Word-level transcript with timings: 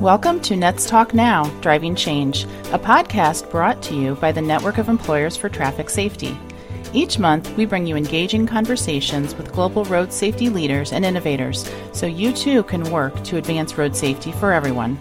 Welcome 0.00 0.38
to 0.42 0.54
Nets 0.54 0.86
Talk 0.86 1.12
Now 1.12 1.46
Driving 1.60 1.96
Change, 1.96 2.44
a 2.70 2.78
podcast 2.78 3.50
brought 3.50 3.82
to 3.82 3.96
you 3.96 4.14
by 4.14 4.30
the 4.30 4.40
Network 4.40 4.78
of 4.78 4.88
Employers 4.88 5.36
for 5.36 5.48
Traffic 5.48 5.90
Safety. 5.90 6.38
Each 6.92 7.18
month, 7.18 7.52
we 7.56 7.66
bring 7.66 7.84
you 7.84 7.96
engaging 7.96 8.46
conversations 8.46 9.34
with 9.34 9.52
global 9.52 9.84
road 9.86 10.12
safety 10.12 10.50
leaders 10.50 10.92
and 10.92 11.04
innovators 11.04 11.68
so 11.92 12.06
you 12.06 12.32
too 12.32 12.62
can 12.62 12.84
work 12.92 13.24
to 13.24 13.38
advance 13.38 13.76
road 13.76 13.96
safety 13.96 14.30
for 14.30 14.52
everyone. 14.52 15.00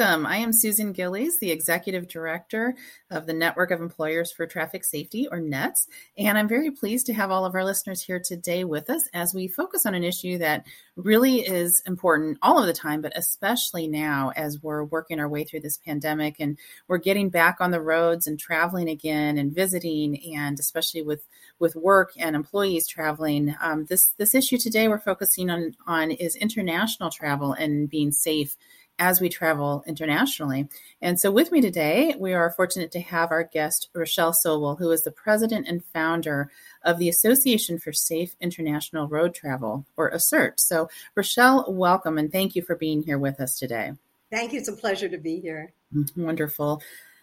Welcome. 0.00 0.24
I 0.24 0.38
am 0.38 0.54
Susan 0.54 0.92
Gillies, 0.92 1.38
the 1.40 1.50
Executive 1.50 2.08
Director 2.08 2.74
of 3.10 3.26
the 3.26 3.34
Network 3.34 3.70
of 3.70 3.82
Employers 3.82 4.32
for 4.32 4.46
Traffic 4.46 4.82
Safety, 4.82 5.28
or 5.30 5.40
NETS, 5.40 5.88
and 6.16 6.38
I'm 6.38 6.48
very 6.48 6.70
pleased 6.70 7.04
to 7.06 7.12
have 7.12 7.30
all 7.30 7.44
of 7.44 7.54
our 7.54 7.64
listeners 7.64 8.00
here 8.00 8.18
today 8.18 8.64
with 8.64 8.88
us 8.88 9.10
as 9.12 9.34
we 9.34 9.46
focus 9.46 9.84
on 9.84 9.94
an 9.94 10.02
issue 10.02 10.38
that 10.38 10.64
really 10.96 11.40
is 11.40 11.82
important 11.86 12.38
all 12.40 12.58
of 12.58 12.66
the 12.66 12.72
time, 12.72 13.02
but 13.02 13.12
especially 13.14 13.88
now 13.88 14.32
as 14.36 14.62
we're 14.62 14.84
working 14.84 15.20
our 15.20 15.28
way 15.28 15.44
through 15.44 15.60
this 15.60 15.76
pandemic 15.76 16.36
and 16.40 16.56
we're 16.88 16.96
getting 16.96 17.28
back 17.28 17.58
on 17.60 17.70
the 17.70 17.80
roads 17.82 18.26
and 18.26 18.38
traveling 18.38 18.88
again 18.88 19.36
and 19.36 19.54
visiting, 19.54 20.34
and 20.34 20.58
especially 20.58 21.02
with 21.02 21.26
with 21.58 21.76
work 21.76 22.12
and 22.16 22.34
employees 22.34 22.86
traveling. 22.86 23.54
Um, 23.60 23.84
this 23.84 24.08
this 24.16 24.34
issue 24.34 24.56
today 24.56 24.88
we're 24.88 24.98
focusing 24.98 25.50
on 25.50 25.76
on 25.86 26.10
is 26.10 26.36
international 26.36 27.10
travel 27.10 27.52
and 27.52 27.90
being 27.90 28.12
safe 28.12 28.56
as 29.00 29.20
we 29.20 29.28
travel 29.28 29.82
internationally. 29.86 30.68
And 31.02 31.18
so, 31.18 31.32
with 31.32 31.50
me 31.50 31.60
today, 31.60 32.14
we 32.18 32.34
are 32.34 32.50
fortunate 32.50 32.92
to 32.92 33.00
have 33.00 33.32
our 33.32 33.42
guest, 33.42 33.88
Rochelle 33.94 34.32
Sobel, 34.32 34.78
who 34.78 34.90
is 34.92 35.02
the 35.02 35.10
president 35.10 35.66
and 35.66 35.84
founder 35.86 36.50
of 36.84 36.98
the 36.98 37.08
Association 37.08 37.78
for 37.78 37.92
Safe 37.92 38.36
International 38.40 39.08
Road 39.08 39.34
Travel, 39.34 39.86
or 39.96 40.12
ASIRT. 40.12 40.60
So, 40.60 40.88
Rochelle, 41.16 41.64
welcome 41.72 42.18
and 42.18 42.30
thank 42.30 42.54
you 42.54 42.62
for 42.62 42.76
being 42.76 43.02
here 43.02 43.18
with 43.18 43.40
us 43.40 43.58
today. 43.58 43.92
Thank 44.30 44.52
you. 44.52 44.60
It's 44.60 44.68
a 44.68 44.74
pleasure 44.74 45.08
to 45.08 45.18
be 45.18 45.40
here. 45.40 45.72
Mm-hmm. 45.92 46.24
Wonderful. 46.24 46.82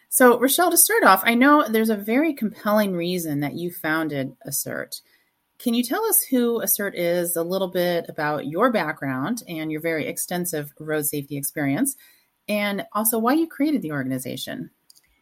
So, 0.09 0.39
Rochelle, 0.39 0.71
to 0.71 0.77
start 0.77 1.03
off, 1.03 1.21
I 1.25 1.35
know 1.35 1.67
there's 1.67 1.89
a 1.91 1.95
very 1.95 2.33
compelling 2.33 2.93
reason 2.93 3.41
that 3.41 3.53
you 3.53 3.71
founded 3.71 4.35
ASIRT. 4.47 5.02
Can 5.59 5.73
you 5.73 5.83
tell 5.83 6.03
us 6.05 6.23
who 6.23 6.61
ASIRT 6.61 6.94
is, 6.95 7.36
a 7.36 7.44
little 7.44 7.67
bit 7.67 8.05
about 8.09 8.45
your 8.45 8.72
background 8.72 9.41
and 9.47 9.72
your 9.72 9.81
very 9.81 10.05
extensive 10.05 10.72
road 10.80 11.05
safety 11.05 11.36
experience, 11.36 11.95
and 12.47 12.86
also 12.94 13.17
why 13.17 13.33
you 13.33 13.47
created 13.47 13.81
the 13.81 13.91
organization? 13.91 14.69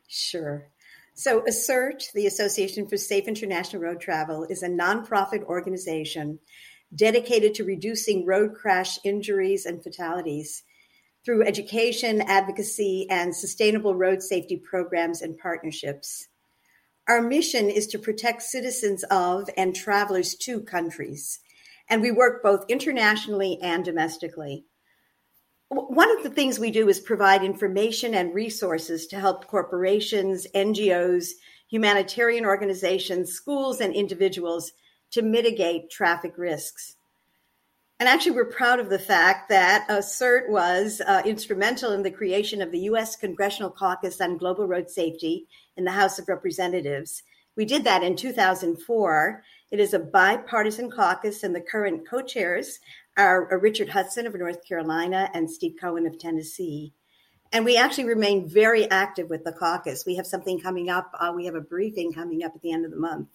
Sure. 0.07 0.67
So, 1.13 1.41
ASIRT, 1.47 2.11
the 2.11 2.27
Association 2.27 2.87
for 2.87 2.97
Safe 2.97 3.27
International 3.27 3.81
Road 3.81 4.01
Travel, 4.01 4.45
is 4.49 4.63
a 4.63 4.67
nonprofit 4.67 5.43
organization 5.43 6.39
dedicated 6.93 7.53
to 7.55 7.63
reducing 7.63 8.25
road 8.25 8.53
crash 8.53 8.99
injuries 9.05 9.65
and 9.65 9.81
fatalities 9.81 10.63
through 11.23 11.43
education, 11.45 12.21
advocacy, 12.21 13.07
and 13.09 13.35
sustainable 13.35 13.95
road 13.95 14.21
safety 14.21 14.57
programs 14.57 15.21
and 15.21 15.37
partnerships. 15.37 16.27
Our 17.07 17.21
mission 17.21 17.69
is 17.69 17.85
to 17.87 17.99
protect 17.99 18.41
citizens 18.41 19.03
of 19.11 19.47
and 19.55 19.75
travelers 19.75 20.33
to 20.37 20.61
countries, 20.61 21.39
and 21.87 22.01
we 22.01 22.09
work 22.09 22.41
both 22.41 22.65
internationally 22.67 23.59
and 23.61 23.85
domestically. 23.85 24.65
One 25.69 26.15
of 26.17 26.23
the 26.23 26.31
things 26.31 26.57
we 26.57 26.71
do 26.71 26.89
is 26.89 26.99
provide 26.99 27.43
information 27.43 28.15
and 28.15 28.33
resources 28.33 29.05
to 29.07 29.19
help 29.19 29.45
corporations, 29.45 30.47
NGOs, 30.55 31.29
humanitarian 31.69 32.43
organizations, 32.43 33.33
schools, 33.33 33.81
and 33.81 33.93
individuals 33.93 34.71
to 35.11 35.21
mitigate 35.21 35.91
traffic 35.91 36.33
risks. 36.37 36.95
And 37.99 38.09
actually, 38.09 38.31
we're 38.31 38.45
proud 38.45 38.79
of 38.79 38.89
the 38.89 38.99
fact 38.99 39.49
that 39.49 39.87
ASIRT 39.89 40.49
was 40.49 41.01
uh, 41.05 41.21
instrumental 41.23 41.93
in 41.93 42.03
the 42.03 42.11
creation 42.11 42.61
of 42.61 42.71
the 42.71 42.79
U.S. 42.79 43.15
Congressional 43.15 43.69
Caucus 43.69 44.19
on 44.19 44.37
Global 44.37 44.67
Road 44.67 44.89
Safety 44.89 45.47
in 45.77 45.83
the 45.83 45.91
House 45.91 46.19
of 46.19 46.27
Representatives. 46.27 47.23
We 47.55 47.65
did 47.65 47.83
that 47.85 48.03
in 48.03 48.15
2004. 48.15 49.43
It 49.71 49.79
is 49.79 49.93
a 49.93 49.99
bipartisan 49.99 50.91
caucus, 50.91 51.43
and 51.43 51.55
the 51.55 51.61
current 51.61 52.07
co 52.07 52.21
chairs 52.21 52.79
are 53.17 53.59
Richard 53.59 53.89
Hudson 53.89 54.27
of 54.27 54.35
North 54.35 54.65
Carolina 54.67 55.29
and 55.33 55.49
Steve 55.49 55.75
Cohen 55.79 56.05
of 56.05 56.19
Tennessee. 56.19 56.93
And 57.53 57.63
we 57.63 57.77
actually 57.77 58.05
remain 58.05 58.49
very 58.49 58.89
active 58.91 59.29
with 59.29 59.43
the 59.45 59.53
caucus. 59.53 60.05
We 60.05 60.15
have 60.15 60.27
something 60.27 60.59
coming 60.59 60.89
up. 60.89 61.11
Uh, 61.17 61.31
we 61.33 61.45
have 61.45 61.55
a 61.55 61.61
briefing 61.61 62.11
coming 62.11 62.43
up 62.43 62.53
at 62.55 62.61
the 62.61 62.73
end 62.73 62.83
of 62.83 62.91
the 62.91 62.97
month. 62.97 63.29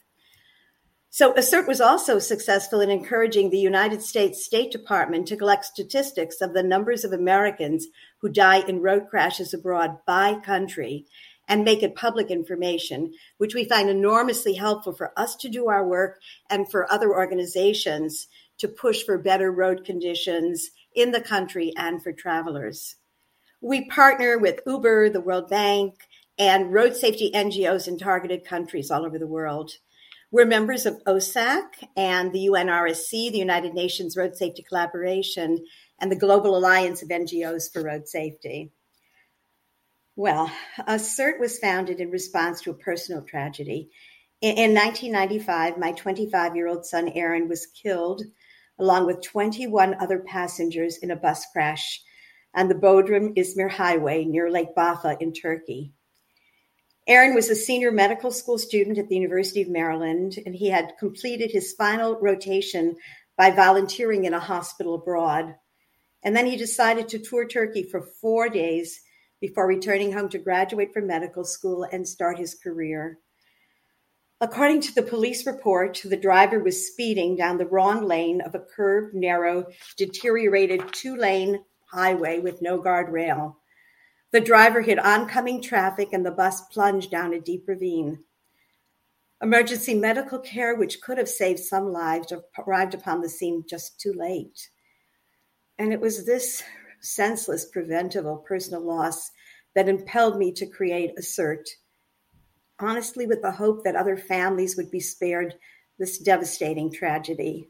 So 1.13 1.33
ASIRT 1.33 1.67
was 1.67 1.81
also 1.81 2.21
successful 2.21 2.81
in 2.81 2.89
encouraging 2.89 3.51
the 3.51 3.59
United 3.59 4.01
States 4.01 4.45
State 4.45 4.71
Department 4.71 5.27
to 5.27 5.37
collect 5.37 5.65
statistics 5.65 6.41
of 6.41 6.53
the 6.53 6.63
numbers 6.63 7.05
of 7.05 7.13
Americans 7.13 7.89
who 8.19 8.29
die 8.29 8.61
in 8.69 8.81
road 8.81 9.09
crashes 9.11 9.53
abroad 9.53 9.99
by 10.07 10.35
country 10.35 11.07
and 11.51 11.65
make 11.65 11.83
it 11.83 11.97
public 11.97 12.31
information, 12.31 13.13
which 13.39 13.57
we 13.57 13.65
find 13.65 13.91
enormously 13.91 14.55
helpful 14.55 14.93
for 14.93 15.13
us 15.19 15.35
to 15.35 15.49
do 15.49 15.69
our 15.69 15.85
work 15.87 16.21
and 16.49 16.71
for 16.71 16.91
other 16.91 17.11
organizations 17.11 18.29
to 18.57 18.69
push 18.69 19.03
for 19.03 19.19
better 19.19 19.51
road 19.51 19.85
conditions 19.85 20.71
in 20.95 21.11
the 21.11 21.21
country 21.21 21.73
and 21.77 22.01
for 22.01 22.13
travelers. 22.13 22.95
We 23.61 23.89
partner 23.89 24.39
with 24.39 24.61
Uber, 24.65 25.11
the 25.11 25.21
World 25.21 25.51
Bank, 25.51 25.95
and 26.39 26.73
road 26.73 26.95
safety 26.95 27.33
NGOs 27.35 27.89
in 27.89 27.99
targeted 27.99 28.45
countries 28.45 28.91
all 28.91 29.05
over 29.05 29.19
the 29.19 29.27
world. 29.27 29.73
We're 30.31 30.47
members 30.47 30.87
of 30.87 31.03
OSAC 31.05 31.65
and 31.97 32.33
the 32.33 32.47
UNRSC, 32.47 33.33
the 33.33 33.39
United 33.39 33.75
Nations 33.75 34.17
Road 34.17 34.37
Safety 34.37 34.63
Collaboration, 34.63 35.59
and 35.99 36.13
the 36.13 36.17
Global 36.17 36.57
Alliance 36.57 37.03
of 37.03 37.09
NGOs 37.09 37.73
for 37.73 37.83
Road 37.83 38.07
Safety. 38.07 38.71
Well, 40.21 40.53
ASIRT 40.87 41.41
was 41.41 41.59
founded 41.59 41.99
in 41.99 42.11
response 42.11 42.61
to 42.61 42.71
a 42.71 42.75
personal 42.75 43.23
tragedy. 43.23 43.89
In 44.43 44.75
1995, 44.75 45.79
my 45.79 45.93
25 45.93 46.55
year 46.55 46.69
old 46.69 46.85
son 46.85 47.09
Aron 47.09 47.49
was 47.49 47.65
killed 47.65 48.25
along 48.79 49.07
with 49.07 49.23
21 49.23 49.95
other 49.99 50.19
passengers 50.19 50.99
in 50.99 51.11
a 51.11 51.17
bus 51.17 51.47
crash 51.55 52.03
on 52.55 52.69
the 52.69 52.75
Bodrum 52.75 53.35
Izmir 53.35 53.71
Highway 53.71 54.27
near 54.27 54.51
Lake 54.51 54.77
Bafa 54.77 55.17
in 55.23 55.33
Turkey. 55.33 55.95
Aron 57.07 57.35
was 57.35 57.49
a 57.49 57.55
senior 57.55 57.91
medical 57.91 58.31
school 58.31 58.59
student 58.59 58.99
at 58.99 59.09
the 59.09 59.17
University 59.17 59.63
of 59.63 59.71
Maryland, 59.71 60.37
and 60.45 60.55
he 60.55 60.69
had 60.69 60.99
completed 60.99 61.51
his 61.51 61.73
final 61.73 62.21
rotation 62.21 62.95
by 63.39 63.51
volunteering 63.51 64.27
in 64.27 64.35
a 64.35 64.39
hospital 64.39 64.97
abroad. 64.97 65.55
And 66.23 66.37
then 66.37 66.45
he 66.45 66.59
decided 66.59 67.09
to 67.09 67.19
tour 67.19 67.49
Turkey 67.49 67.85
for 67.85 68.03
four 68.03 68.51
days 68.51 69.01
before 69.41 69.67
returning 69.67 70.13
home 70.13 70.29
to 70.29 70.39
graduate 70.39 70.93
from 70.93 71.07
medical 71.07 71.45
school 71.45 71.85
and 71.85 72.07
start 72.07 72.39
his 72.39 72.55
career. 72.55 73.19
According 74.43 74.81
to 74.83 74.95
the 74.95 75.03
police 75.03 75.47
report, 75.47 76.01
the 76.03 76.17
driver 76.17 76.61
was 76.61 76.87
speeding 76.87 77.37
down 77.37 77.59
the 77.59 77.67
wrong 77.67 78.07
lane 78.07 78.41
of 78.41 78.55
a 78.55 78.61
curved, 78.61 79.15
narrow, 79.15 79.67
deteriorated 79.99 80.83
two 80.93 81.15
lane 81.17 81.63
highway 81.91 82.39
with 82.39 82.63
no 82.63 82.79
guardrail. 82.79 83.57
The 84.33 84.41
driver 84.41 84.81
hit 84.81 84.99
oncoming 84.99 85.61
traffic 85.61 86.11
and 86.13 86.25
the 86.25 86.31
bus 86.31 86.63
plunged 86.69 87.11
down 87.11 87.35
a 87.35 87.41
deep 87.41 87.65
ravine. 87.67 88.21
Emergency 89.43 89.95
medical 89.95 90.39
care, 90.39 90.77
which 90.77 91.01
could 91.01 91.19
have 91.19 91.29
saved 91.29 91.61
some 91.61 91.93
lives, 91.93 92.33
arrived 92.59 92.95
upon 92.95 93.21
the 93.21 93.29
scene 93.29 93.65
just 93.69 94.01
too 94.01 94.13
late. 94.13 94.69
And 95.79 95.93
it 95.93 96.01
was 96.01 96.27
this 96.27 96.63
senseless, 97.01 97.67
preventable 97.67 98.39
personal 98.39 98.83
loss 98.83 99.31
that 99.75 99.89
impelled 99.89 100.39
me 100.39 100.53
to 100.53 100.67
create 100.67 101.17
ASIRT, 101.17 101.69
honestly, 102.79 103.27
with 103.27 103.43
the 103.43 103.53
hope 103.53 103.85
that 103.85 103.97
other 103.97 104.17
families 104.17 104.77
would 104.77 104.91
be 104.91 105.01
spared 105.01 105.55
this 105.99 106.19
devastating 106.19 106.91
tragedy. 106.91 107.69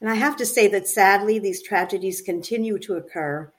And 0.00 0.10
I 0.10 0.14
have 0.14 0.36
to 0.36 0.46
say 0.46 0.68
that 0.68 0.88
sadly, 0.88 1.38
these 1.38 1.62
tragedies 1.62 2.20
continue 2.20 2.78
to 2.80 2.94
occur 2.94 3.52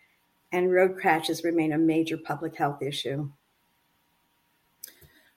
and 0.51 0.71
road 0.71 0.97
crashes 0.97 1.43
remain 1.43 1.73
a 1.73 1.77
major 1.77 2.17
public 2.17 2.55
health 2.55 2.81
issue. 2.81 3.29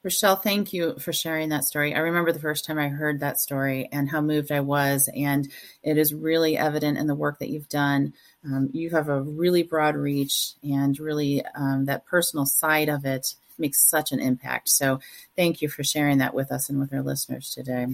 Rochelle, 0.08 0.36
thank 0.36 0.72
you 0.72 0.98
for 0.98 1.12
sharing 1.12 1.50
that 1.50 1.66
story. 1.66 1.94
I 1.94 1.98
remember 1.98 2.32
the 2.32 2.38
first 2.38 2.64
time 2.64 2.78
I 2.78 2.88
heard 2.88 3.20
that 3.20 3.38
story 3.38 3.90
and 3.92 4.08
how 4.08 4.22
moved 4.22 4.50
I 4.50 4.60
was. 4.60 5.10
And 5.14 5.46
it 5.82 5.98
is 5.98 6.14
really 6.14 6.56
evident 6.56 6.96
in 6.96 7.06
the 7.06 7.14
work 7.14 7.40
that 7.40 7.50
you've 7.50 7.68
done. 7.68 8.14
Um, 8.42 8.70
you 8.72 8.88
have 8.88 9.10
a 9.10 9.20
really 9.20 9.64
broad 9.64 9.96
reach, 9.96 10.54
and 10.62 10.98
really 10.98 11.44
um, 11.54 11.84
that 11.84 12.06
personal 12.06 12.46
side 12.46 12.88
of 12.88 13.04
it 13.04 13.34
makes 13.58 13.82
such 13.82 14.10
an 14.10 14.18
impact. 14.18 14.70
So, 14.70 15.00
thank 15.36 15.60
you 15.60 15.68
for 15.68 15.84
sharing 15.84 16.16
that 16.18 16.32
with 16.32 16.52
us 16.52 16.70
and 16.70 16.80
with 16.80 16.94
our 16.94 17.02
listeners 17.02 17.50
today. 17.50 17.88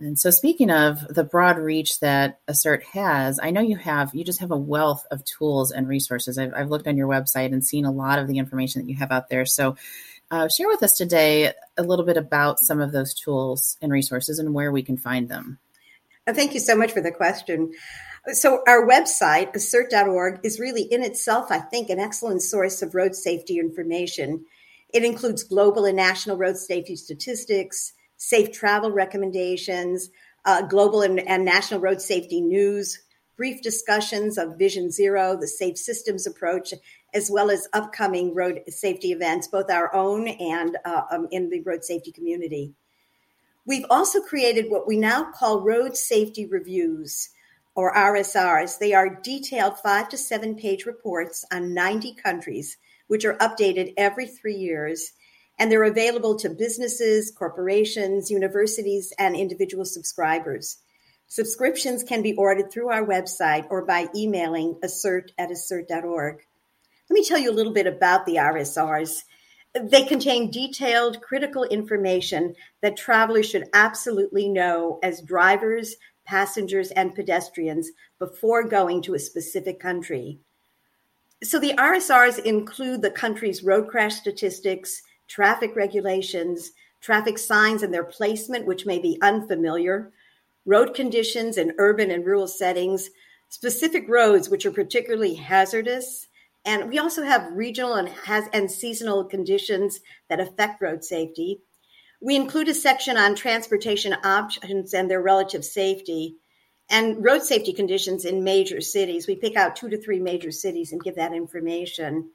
And 0.00 0.18
so, 0.18 0.30
speaking 0.30 0.70
of 0.70 1.06
the 1.08 1.24
broad 1.24 1.58
reach 1.58 2.00
that 2.00 2.40
ASIRT 2.48 2.82
has, 2.94 3.38
I 3.42 3.50
know 3.50 3.60
you 3.60 3.76
have, 3.76 4.14
you 4.14 4.24
just 4.24 4.40
have 4.40 4.52
a 4.52 4.56
wealth 4.56 5.06
of 5.12 5.24
tools 5.24 5.70
and 5.70 5.88
resources. 5.88 6.38
I've, 6.38 6.52
I've 6.54 6.70
looked 6.70 6.86
on 6.86 6.96
your 6.96 7.08
website 7.08 7.52
and 7.52 7.64
seen 7.64 7.84
a 7.84 7.92
lot 7.92 8.18
of 8.18 8.26
the 8.26 8.38
information 8.38 8.80
that 8.80 8.88
you 8.88 8.96
have 8.96 9.12
out 9.12 9.28
there. 9.28 9.44
So, 9.44 9.76
uh, 10.30 10.48
share 10.48 10.68
with 10.68 10.82
us 10.82 10.94
today 10.94 11.52
a 11.76 11.82
little 11.82 12.04
bit 12.04 12.16
about 12.16 12.58
some 12.60 12.80
of 12.80 12.92
those 12.92 13.14
tools 13.14 13.76
and 13.80 13.92
resources 13.92 14.38
and 14.38 14.54
where 14.54 14.72
we 14.72 14.82
can 14.82 14.96
find 14.96 15.28
them. 15.28 15.58
Uh, 16.26 16.34
thank 16.34 16.54
you 16.54 16.60
so 16.60 16.76
much 16.76 16.92
for 16.92 17.00
the 17.00 17.10
question. 17.10 17.72
So, 18.32 18.62
our 18.66 18.86
website, 18.86 19.54
asirt.org, 19.54 20.40
is 20.42 20.60
really 20.60 20.82
in 20.82 21.02
itself, 21.02 21.50
I 21.50 21.60
think, 21.60 21.88
an 21.88 21.98
excellent 21.98 22.42
source 22.42 22.82
of 22.82 22.94
road 22.94 23.14
safety 23.14 23.58
information. 23.58 24.44
It 24.92 25.04
includes 25.04 25.44
global 25.44 25.86
and 25.86 25.96
national 25.96 26.36
road 26.36 26.58
safety 26.58 26.96
statistics, 26.96 27.94
safe 28.16 28.52
travel 28.52 28.90
recommendations, 28.90 30.10
uh, 30.44 30.62
global 30.62 31.02
and, 31.02 31.20
and 31.20 31.44
national 31.44 31.80
road 31.80 32.02
safety 32.02 32.40
news, 32.40 32.98
brief 33.36 33.62
discussions 33.62 34.36
of 34.36 34.58
Vision 34.58 34.90
Zero, 34.90 35.36
the 35.38 35.46
safe 35.46 35.78
systems 35.78 36.26
approach, 36.26 36.74
as 37.14 37.30
well 37.30 37.50
as 37.50 37.68
upcoming 37.72 38.34
road 38.34 38.62
safety 38.68 39.12
events, 39.12 39.48
both 39.48 39.70
our 39.70 39.94
own 39.94 40.28
and 40.28 40.76
uh, 40.84 41.02
um, 41.10 41.28
in 41.30 41.48
the 41.50 41.60
road 41.62 41.84
safety 41.84 42.12
community. 42.12 42.74
We've 43.64 43.86
also 43.90 44.20
created 44.20 44.70
what 44.70 44.86
we 44.86 44.96
now 44.96 45.30
call 45.30 45.60
road 45.60 45.96
safety 45.96 46.46
reviews 46.46 47.30
or 47.74 47.94
RSRs. 47.94 48.78
They 48.78 48.94
are 48.94 49.20
detailed 49.22 49.78
five 49.78 50.08
to 50.08 50.16
seven 50.16 50.56
page 50.56 50.86
reports 50.86 51.44
on 51.52 51.74
90 51.74 52.14
countries, 52.14 52.76
which 53.06 53.24
are 53.24 53.36
updated 53.36 53.94
every 53.96 54.26
three 54.26 54.56
years. 54.56 55.12
And 55.58 55.70
they're 55.70 55.84
available 55.84 56.36
to 56.36 56.50
businesses, 56.50 57.30
corporations, 57.30 58.30
universities, 58.30 59.12
and 59.18 59.36
individual 59.36 59.84
subscribers. 59.84 60.78
Subscriptions 61.26 62.02
can 62.02 62.22
be 62.22 62.34
ordered 62.34 62.72
through 62.72 62.88
our 62.88 63.06
website 63.06 63.66
or 63.68 63.84
by 63.84 64.08
emailing 64.16 64.76
asirt 64.82 65.28
at 65.36 65.50
asirt.org. 65.50 66.38
Let 67.10 67.14
me 67.14 67.24
tell 67.24 67.38
you 67.38 67.50
a 67.50 67.52
little 67.52 67.72
bit 67.72 67.86
about 67.86 68.26
the 68.26 68.36
RSRs. 68.36 69.22
They 69.74 70.04
contain 70.04 70.50
detailed, 70.50 71.22
critical 71.22 71.64
information 71.64 72.54
that 72.82 72.96
travelers 72.96 73.48
should 73.48 73.68
absolutely 73.72 74.48
know 74.48 74.98
as 75.02 75.22
drivers, 75.22 75.96
passengers, 76.26 76.90
and 76.90 77.14
pedestrians 77.14 77.90
before 78.18 78.68
going 78.68 79.02
to 79.02 79.14
a 79.14 79.18
specific 79.18 79.80
country. 79.80 80.38
So 81.42 81.58
the 81.58 81.74
RSRs 81.74 82.40
include 82.40 83.00
the 83.00 83.10
country's 83.10 83.62
road 83.62 83.88
crash 83.88 84.16
statistics, 84.16 85.02
traffic 85.28 85.76
regulations, 85.76 86.72
traffic 87.00 87.38
signs 87.38 87.82
and 87.82 87.94
their 87.94 88.04
placement, 88.04 88.66
which 88.66 88.84
may 88.84 88.98
be 88.98 89.18
unfamiliar, 89.22 90.12
road 90.66 90.94
conditions 90.94 91.56
in 91.56 91.74
urban 91.78 92.10
and 92.10 92.26
rural 92.26 92.48
settings, 92.48 93.08
specific 93.48 94.04
roads 94.08 94.50
which 94.50 94.66
are 94.66 94.70
particularly 94.70 95.34
hazardous, 95.34 96.27
and 96.68 96.90
we 96.90 96.98
also 96.98 97.22
have 97.22 97.54
regional 97.54 97.94
and 97.94 98.10
has 98.26 98.44
and 98.52 98.70
seasonal 98.70 99.24
conditions 99.24 100.00
that 100.28 100.38
affect 100.38 100.82
road 100.82 101.02
safety. 101.02 101.62
We 102.20 102.36
include 102.36 102.68
a 102.68 102.74
section 102.74 103.16
on 103.16 103.34
transportation 103.34 104.12
options 104.22 104.92
and 104.92 105.10
their 105.10 105.22
relative 105.22 105.64
safety 105.64 106.36
and 106.90 107.24
road 107.24 107.42
safety 107.42 107.72
conditions 107.72 108.26
in 108.26 108.44
major 108.44 108.82
cities. 108.82 109.26
We 109.26 109.36
pick 109.36 109.56
out 109.56 109.76
two 109.76 109.88
to 109.88 109.96
three 109.96 110.20
major 110.20 110.50
cities 110.50 110.92
and 110.92 111.02
give 111.02 111.14
that 111.14 111.32
information. 111.32 112.32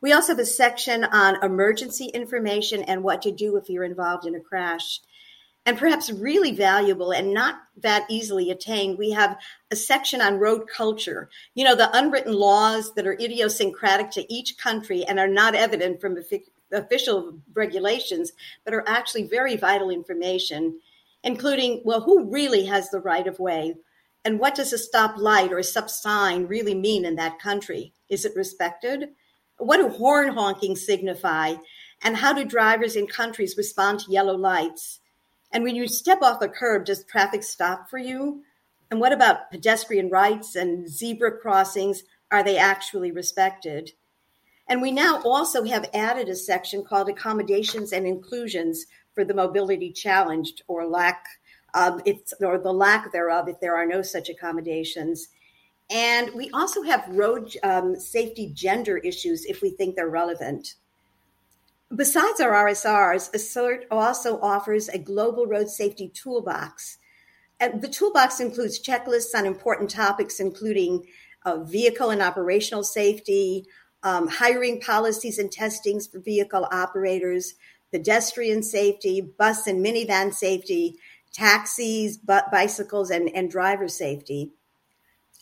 We 0.00 0.12
also 0.12 0.32
have 0.32 0.38
a 0.38 0.46
section 0.46 1.02
on 1.02 1.42
emergency 1.42 2.04
information 2.06 2.84
and 2.84 3.02
what 3.02 3.22
to 3.22 3.32
do 3.32 3.56
if 3.56 3.68
you're 3.68 3.82
involved 3.82 4.26
in 4.26 4.36
a 4.36 4.40
crash 4.40 5.00
and 5.64 5.78
perhaps 5.78 6.10
really 6.10 6.52
valuable 6.52 7.12
and 7.12 7.32
not 7.32 7.60
that 7.76 8.04
easily 8.10 8.50
attained, 8.50 8.98
we 8.98 9.10
have 9.12 9.38
a 9.70 9.76
section 9.76 10.20
on 10.20 10.38
road 10.38 10.66
culture. 10.68 11.30
You 11.54 11.64
know, 11.64 11.76
the 11.76 11.96
unwritten 11.96 12.32
laws 12.32 12.94
that 12.94 13.06
are 13.06 13.12
idiosyncratic 13.20 14.10
to 14.12 14.32
each 14.32 14.58
country 14.58 15.04
and 15.04 15.20
are 15.20 15.28
not 15.28 15.54
evident 15.54 16.00
from 16.00 16.18
official 16.72 17.38
regulations, 17.54 18.32
but 18.64 18.74
are 18.74 18.88
actually 18.88 19.24
very 19.24 19.56
vital 19.56 19.90
information, 19.90 20.80
including, 21.22 21.80
well, 21.84 22.00
who 22.00 22.28
really 22.30 22.64
has 22.64 22.90
the 22.90 23.00
right 23.00 23.28
of 23.28 23.38
way? 23.38 23.74
And 24.24 24.40
what 24.40 24.56
does 24.56 24.72
a 24.72 24.78
stop 24.78 25.16
light 25.16 25.52
or 25.52 25.58
a 25.58 25.64
stop 25.64 25.90
sign 25.90 26.46
really 26.46 26.74
mean 26.74 27.04
in 27.04 27.16
that 27.16 27.38
country? 27.38 27.92
Is 28.08 28.24
it 28.24 28.36
respected? 28.36 29.10
What 29.58 29.76
do 29.76 29.88
horn 29.88 30.28
honking 30.28 30.74
signify? 30.74 31.54
And 32.02 32.16
how 32.16 32.32
do 32.32 32.44
drivers 32.44 32.96
in 32.96 33.06
countries 33.06 33.56
respond 33.56 34.00
to 34.00 34.10
yellow 34.10 34.36
lights? 34.36 34.98
And 35.52 35.64
when 35.64 35.76
you 35.76 35.86
step 35.86 36.22
off 36.22 36.42
a 36.42 36.48
curb, 36.48 36.86
does 36.86 37.04
traffic 37.04 37.42
stop 37.42 37.90
for 37.90 37.98
you? 37.98 38.42
And 38.90 39.00
what 39.00 39.12
about 39.12 39.50
pedestrian 39.50 40.08
rights 40.08 40.56
and 40.56 40.88
zebra 40.88 41.38
crossings? 41.38 42.02
Are 42.30 42.42
they 42.42 42.56
actually 42.56 43.12
respected? 43.12 43.92
And 44.68 44.80
we 44.80 44.90
now 44.90 45.20
also 45.22 45.64
have 45.64 45.90
added 45.92 46.28
a 46.28 46.36
section 46.36 46.84
called 46.84 47.08
accommodations 47.08 47.92
and 47.92 48.06
inclusions 48.06 48.86
for 49.14 49.24
the 49.24 49.34
mobility 49.34 49.92
challenged 49.92 50.62
or 50.68 50.86
lack 50.86 51.26
of 51.74 52.00
it's 52.04 52.32
or 52.40 52.58
the 52.58 52.72
lack 52.72 53.12
thereof 53.12 53.48
if 53.48 53.60
there 53.60 53.76
are 53.76 53.86
no 53.86 54.02
such 54.02 54.28
accommodations. 54.28 55.28
And 55.90 56.32
we 56.34 56.50
also 56.50 56.82
have 56.82 57.06
road 57.08 57.54
um, 57.62 57.98
safety 57.98 58.50
gender 58.54 58.98
issues 58.98 59.44
if 59.44 59.60
we 59.60 59.70
think 59.70 59.96
they're 59.96 60.08
relevant. 60.08 60.74
Besides 61.94 62.40
our 62.40 62.52
RSRs, 62.52 63.32
ASIRT 63.32 63.84
also 63.90 64.40
offers 64.40 64.88
a 64.88 64.98
global 64.98 65.46
road 65.46 65.68
safety 65.68 66.08
toolbox. 66.08 66.96
And 67.60 67.82
the 67.82 67.88
toolbox 67.88 68.40
includes 68.40 68.82
checklists 68.82 69.34
on 69.34 69.44
important 69.44 69.90
topics, 69.90 70.40
including 70.40 71.04
uh, 71.44 71.58
vehicle 71.58 72.08
and 72.08 72.22
operational 72.22 72.82
safety, 72.82 73.66
um, 74.02 74.26
hiring 74.26 74.80
policies 74.80 75.38
and 75.38 75.52
testings 75.52 76.06
for 76.06 76.18
vehicle 76.18 76.66
operators, 76.72 77.54
pedestrian 77.90 78.62
safety, 78.62 79.20
bus 79.20 79.66
and 79.66 79.84
minivan 79.84 80.32
safety, 80.32 80.96
taxis, 81.32 82.16
bicycles, 82.16 83.10
and, 83.10 83.28
and 83.34 83.50
driver 83.50 83.86
safety. 83.86 84.52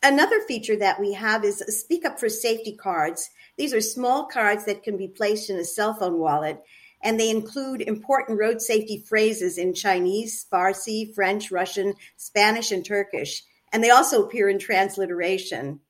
Another 0.03 0.41
feature 0.41 0.77
that 0.77 0.99
we 0.99 1.13
have 1.13 1.45
is 1.45 1.59
Speak 1.59 2.05
Up 2.05 2.19
for 2.19 2.29
Safety 2.29 2.73
cards 2.75 3.31
these 3.61 3.75
are 3.75 3.83
small 3.83 4.25
cards 4.25 4.65
that 4.65 4.83
can 4.83 4.97
be 4.97 5.07
placed 5.07 5.51
in 5.51 5.59
a 5.59 5.65
cell 5.67 5.93
phone 5.93 6.19
wallet, 6.19 6.63
and 7.03 7.21
they 7.21 7.29
include 7.29 7.83
important 7.83 8.39
road 8.39 8.63
safety 8.63 9.05
phrases 9.07 9.59
in 9.59 9.75
Chinese, 9.75 10.47
Farsi, 10.51 11.15
French, 11.15 11.51
Russian, 11.51 11.93
Spanish, 12.17 12.73
and 12.73 12.83
Turkish. 12.83 13.43
And 13.71 13.85
they 13.85 13.91
also 13.91 14.25
appear 14.25 14.49
in 14.49 14.59
transliteration. 14.59 15.81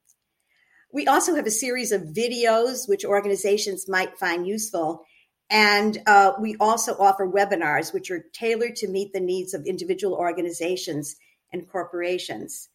We 0.93 1.07
also 1.07 1.37
have 1.37 1.47
a 1.47 1.51
series 1.53 1.93
of 1.93 2.03
videos 2.03 2.89
which 2.89 3.05
organizations 3.05 3.89
might 3.89 4.19
find 4.19 4.49
useful. 4.49 5.05
And 5.49 5.97
uh, 6.09 6.33
we 6.41 6.57
also 6.59 6.97
offer 6.99 7.25
webinars 7.25 7.95
which 7.95 8.11
are 8.11 8.25
tailored 8.33 8.75
to 8.77 8.89
meet 8.89 9.13
the 9.13 9.21
needs 9.21 9.55
of 9.55 9.65
individual 9.65 10.17
organizations 10.17 11.15
and 11.53 11.69
corporations. 11.71 12.69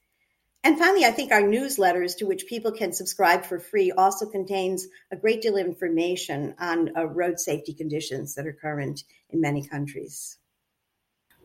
And 0.65 0.79
finally, 0.79 1.05
I 1.05 1.11
think 1.11 1.31
our 1.31 1.43
newsletters 1.43 2.17
to 2.17 2.25
which 2.25 2.47
people 2.47 2.71
can 2.71 2.91
subscribe 2.91 3.45
for 3.45 3.59
free 3.59 3.91
also 3.91 4.25
contains 4.25 4.87
a 5.11 5.15
great 5.15 5.43
deal 5.43 5.57
of 5.57 5.67
information 5.67 6.55
on 6.57 6.89
uh, 6.97 7.05
road 7.05 7.39
safety 7.39 7.75
conditions 7.75 8.33
that 8.33 8.47
are 8.47 8.57
current 8.59 9.03
in 9.29 9.41
many 9.41 9.67
countries. 9.67 10.39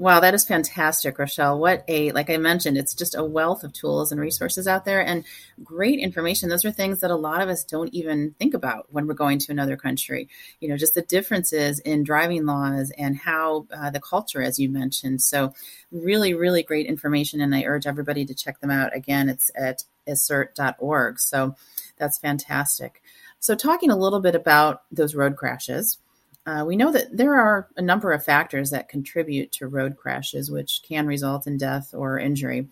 Wow, 0.00 0.20
that 0.20 0.32
is 0.32 0.46
fantastic, 0.46 1.18
Rochelle. 1.18 1.58
What 1.58 1.84
a, 1.86 2.10
like 2.12 2.30
I 2.30 2.38
mentioned, 2.38 2.78
it's 2.78 2.94
just 2.94 3.14
a 3.14 3.22
wealth 3.22 3.64
of 3.64 3.74
tools 3.74 4.10
and 4.10 4.18
resources 4.18 4.66
out 4.66 4.86
there 4.86 5.04
and 5.04 5.26
great 5.62 5.98
information. 5.98 6.48
Those 6.48 6.64
are 6.64 6.70
things 6.70 7.00
that 7.00 7.10
a 7.10 7.16
lot 7.16 7.42
of 7.42 7.50
us 7.50 7.64
don't 7.64 7.92
even 7.92 8.34
think 8.38 8.54
about 8.54 8.86
when 8.90 9.06
we're 9.06 9.12
going 9.12 9.38
to 9.40 9.52
another 9.52 9.76
country. 9.76 10.30
You 10.58 10.70
know, 10.70 10.78
just 10.78 10.94
the 10.94 11.02
differences 11.02 11.80
in 11.80 12.02
driving 12.02 12.46
laws 12.46 12.90
and 12.96 13.14
how 13.14 13.66
uh, 13.76 13.90
the 13.90 14.00
culture, 14.00 14.40
as 14.40 14.58
you 14.58 14.70
mentioned. 14.70 15.20
So, 15.20 15.52
really, 15.92 16.32
really 16.32 16.62
great 16.62 16.86
information. 16.86 17.42
And 17.42 17.54
I 17.54 17.64
urge 17.64 17.86
everybody 17.86 18.24
to 18.24 18.34
check 18.34 18.58
them 18.60 18.70
out. 18.70 18.96
Again, 18.96 19.28
it's 19.28 19.50
at 19.54 19.84
asirt.org. 20.08 21.20
So, 21.20 21.56
that's 21.98 22.16
fantastic. 22.16 23.02
So, 23.38 23.54
talking 23.54 23.90
a 23.90 23.98
little 23.98 24.20
bit 24.20 24.34
about 24.34 24.80
those 24.90 25.14
road 25.14 25.36
crashes. 25.36 25.98
Uh, 26.46 26.64
we 26.66 26.76
know 26.76 26.90
that 26.90 27.16
there 27.16 27.34
are 27.34 27.68
a 27.76 27.82
number 27.82 28.12
of 28.12 28.24
factors 28.24 28.70
that 28.70 28.88
contribute 28.88 29.52
to 29.52 29.68
road 29.68 29.96
crashes, 29.96 30.50
which 30.50 30.80
can 30.86 31.06
result 31.06 31.46
in 31.46 31.58
death 31.58 31.94
or 31.94 32.18
injury. 32.18 32.68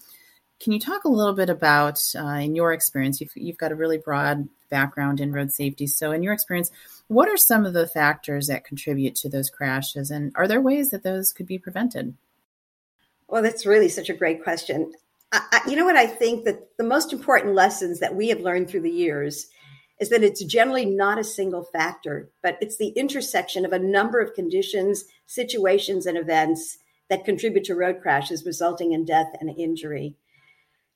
Can 0.60 0.72
you 0.72 0.80
talk 0.80 1.04
a 1.04 1.08
little 1.08 1.34
bit 1.34 1.50
about, 1.50 2.00
uh, 2.16 2.40
in 2.40 2.56
your 2.56 2.72
experience, 2.72 3.20
you've, 3.20 3.36
you've 3.36 3.58
got 3.58 3.70
a 3.70 3.76
really 3.76 3.98
broad 3.98 4.48
background 4.68 5.20
in 5.20 5.32
road 5.32 5.52
safety. 5.52 5.86
So, 5.86 6.12
in 6.12 6.22
your 6.22 6.32
experience, 6.32 6.70
what 7.08 7.28
are 7.28 7.36
some 7.36 7.64
of 7.64 7.72
the 7.72 7.86
factors 7.86 8.46
that 8.48 8.64
contribute 8.64 9.14
to 9.16 9.28
those 9.28 9.50
crashes, 9.50 10.10
and 10.10 10.32
are 10.34 10.48
there 10.48 10.60
ways 10.60 10.90
that 10.90 11.02
those 11.02 11.32
could 11.32 11.46
be 11.46 11.58
prevented? 11.58 12.14
Well, 13.28 13.42
that's 13.42 13.66
really 13.66 13.88
such 13.88 14.08
a 14.08 14.14
great 14.14 14.42
question. 14.42 14.92
I, 15.32 15.42
I, 15.52 15.70
you 15.70 15.76
know 15.76 15.84
what? 15.84 15.96
I 15.96 16.06
think 16.06 16.44
that 16.44 16.76
the 16.76 16.84
most 16.84 17.12
important 17.12 17.54
lessons 17.54 18.00
that 18.00 18.14
we 18.14 18.28
have 18.28 18.40
learned 18.40 18.68
through 18.68 18.82
the 18.82 18.90
years 18.90 19.48
is 19.98 20.10
that 20.10 20.22
it's 20.22 20.44
generally 20.44 20.84
not 20.84 21.18
a 21.18 21.24
single 21.24 21.64
factor, 21.64 22.30
but 22.42 22.56
it's 22.60 22.76
the 22.76 22.90
intersection 22.90 23.64
of 23.64 23.72
a 23.72 23.78
number 23.78 24.20
of 24.20 24.34
conditions, 24.34 25.04
situations, 25.26 26.06
and 26.06 26.16
events 26.16 26.78
that 27.08 27.24
contribute 27.24 27.64
to 27.64 27.74
road 27.74 28.00
crashes, 28.00 28.46
resulting 28.46 28.92
in 28.92 29.04
death 29.04 29.34
and 29.40 29.50
injury. 29.58 30.14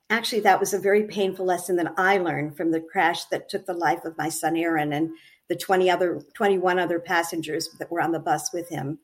Actually, 0.09 0.41
that 0.41 0.61
was 0.61 0.75
a 0.75 0.79
very 0.79 1.05
painful 1.05 1.47
lesson 1.47 1.77
that 1.77 1.95
I 1.97 2.19
learned 2.19 2.57
from 2.57 2.71
the 2.71 2.81
crash 2.81 3.25
that 3.27 3.49
took 3.49 3.67
the 3.67 3.73
life 3.73 4.05
of 4.05 4.19
my 4.19 4.29
son 4.29 4.57
Aron 4.57 4.93
and 4.93 5.11
the 5.49 5.57
20 5.57 5.91
other 5.91 6.23
21 6.35 6.79
other 6.79 7.01
passengers 7.01 7.71
that 7.79 7.91
were 7.91 8.01
on 8.01 8.13
the 8.13 8.19
bus 8.19 8.53
with 8.53 8.69
him. 8.69 8.99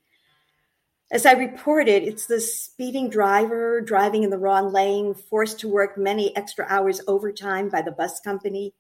As 1.11 1.25
I 1.25 1.33
reported, 1.33 2.03
it's 2.03 2.27
the 2.27 2.41
speeding 2.41 3.09
driver 3.09 3.81
driving 3.81 4.23
in 4.23 4.31
the 4.31 4.39
wrong 4.39 4.71
lane, 4.71 5.15
forced 5.15 5.59
to 5.61 5.69
work 5.69 5.97
many 5.97 6.37
extra 6.37 6.67
hours 6.69 7.01
overtime 7.09 7.71
by 7.71 7.81
the 7.81 7.91
bus 7.91 8.21
company. 8.21 8.75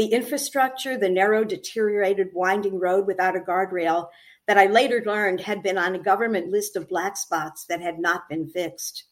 The 0.00 0.06
infrastructure, 0.06 0.96
the 0.96 1.10
narrow, 1.10 1.44
deteriorated, 1.44 2.30
winding 2.32 2.78
road 2.78 3.06
without 3.06 3.36
a 3.36 3.40
guardrail 3.40 4.08
that 4.46 4.56
I 4.56 4.64
later 4.64 5.02
learned 5.04 5.42
had 5.42 5.62
been 5.62 5.76
on 5.76 5.94
a 5.94 5.98
government 5.98 6.48
list 6.48 6.74
of 6.74 6.88
black 6.88 7.18
spots 7.18 7.66
that 7.66 7.82
had 7.82 7.98
not 7.98 8.26
been 8.26 8.48
fixed. 8.48 9.04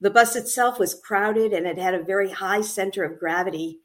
The 0.00 0.10
bus 0.10 0.34
itself 0.34 0.80
was 0.80 1.00
crowded 1.00 1.52
and 1.52 1.64
it 1.64 1.78
had 1.78 1.94
a 1.94 2.02
very 2.02 2.28
high 2.28 2.62
center 2.62 3.04
of 3.04 3.20
gravity. 3.20 3.78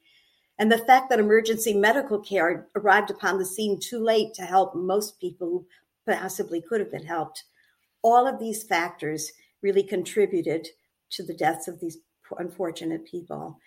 And 0.58 0.72
the 0.72 0.78
fact 0.78 1.10
that 1.10 1.20
emergency 1.20 1.74
medical 1.74 2.18
care 2.18 2.66
arrived 2.74 3.12
upon 3.12 3.38
the 3.38 3.46
scene 3.46 3.78
too 3.78 4.02
late 4.02 4.34
to 4.34 4.42
help 4.42 4.74
most 4.74 5.20
people 5.20 5.46
who 5.46 6.12
possibly 6.12 6.60
could 6.60 6.80
have 6.80 6.90
been 6.90 7.06
helped 7.06 7.44
all 8.02 8.26
of 8.26 8.40
these 8.40 8.64
factors 8.64 9.30
really 9.62 9.84
contributed 9.84 10.66
to 11.10 11.22
the 11.22 11.34
deaths 11.34 11.68
of 11.68 11.78
these 11.78 11.98
unfortunate 12.36 13.04
people. 13.04 13.60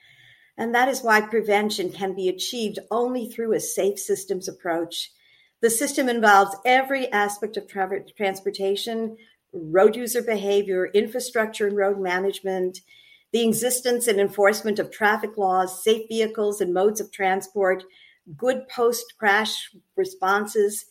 And 0.57 0.73
that 0.73 0.87
is 0.87 1.01
why 1.01 1.21
prevention 1.21 1.91
can 1.91 2.15
be 2.15 2.29
achieved 2.29 2.79
only 2.89 3.29
through 3.29 3.53
a 3.53 3.59
safe 3.59 3.99
systems 3.99 4.47
approach. 4.47 5.11
The 5.61 5.69
system 5.69 6.07
involves 6.07 6.55
every 6.65 7.11
aspect 7.11 7.57
of 7.57 7.67
tra- 7.67 8.03
transportation, 8.15 9.17
road 9.51 9.95
user 9.95 10.21
behavior, 10.21 10.87
infrastructure 10.87 11.67
and 11.67 11.75
road 11.75 11.99
management, 11.99 12.81
the 13.31 13.45
existence 13.45 14.07
and 14.07 14.19
enforcement 14.19 14.79
of 14.79 14.91
traffic 14.91 15.37
laws, 15.37 15.83
safe 15.83 16.07
vehicles 16.07 16.61
and 16.61 16.73
modes 16.73 17.01
of 17.01 17.11
transport, 17.11 17.83
good 18.37 18.67
post 18.69 19.15
crash 19.17 19.71
responses, 19.95 20.85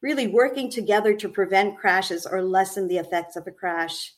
really 0.00 0.28
working 0.28 0.70
together 0.70 1.14
to 1.14 1.28
prevent 1.28 1.78
crashes 1.78 2.26
or 2.26 2.42
lessen 2.42 2.88
the 2.88 2.98
effects 2.98 3.36
of 3.36 3.46
a 3.46 3.50
crash. 3.50 4.14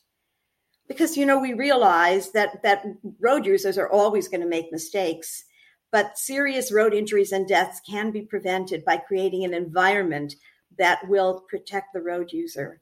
Because, 0.93 1.17
you 1.17 1.25
know, 1.25 1.39
we 1.39 1.53
realize 1.53 2.31
that, 2.33 2.61
that 2.61 2.85
road 3.19 3.45
users 3.45 3.77
are 3.77 3.89
always 3.89 4.27
going 4.27 4.41
to 4.41 4.47
make 4.47 4.71
mistakes, 4.71 5.43
but 5.91 6.17
serious 6.17 6.71
road 6.71 6.93
injuries 6.93 7.31
and 7.31 7.47
deaths 7.47 7.81
can 7.89 8.11
be 8.11 8.21
prevented 8.21 8.85
by 8.85 8.97
creating 8.97 9.43
an 9.43 9.53
environment 9.53 10.35
that 10.77 11.07
will 11.07 11.45
protect 11.49 11.93
the 11.93 12.01
road 12.01 12.31
user. 12.31 12.81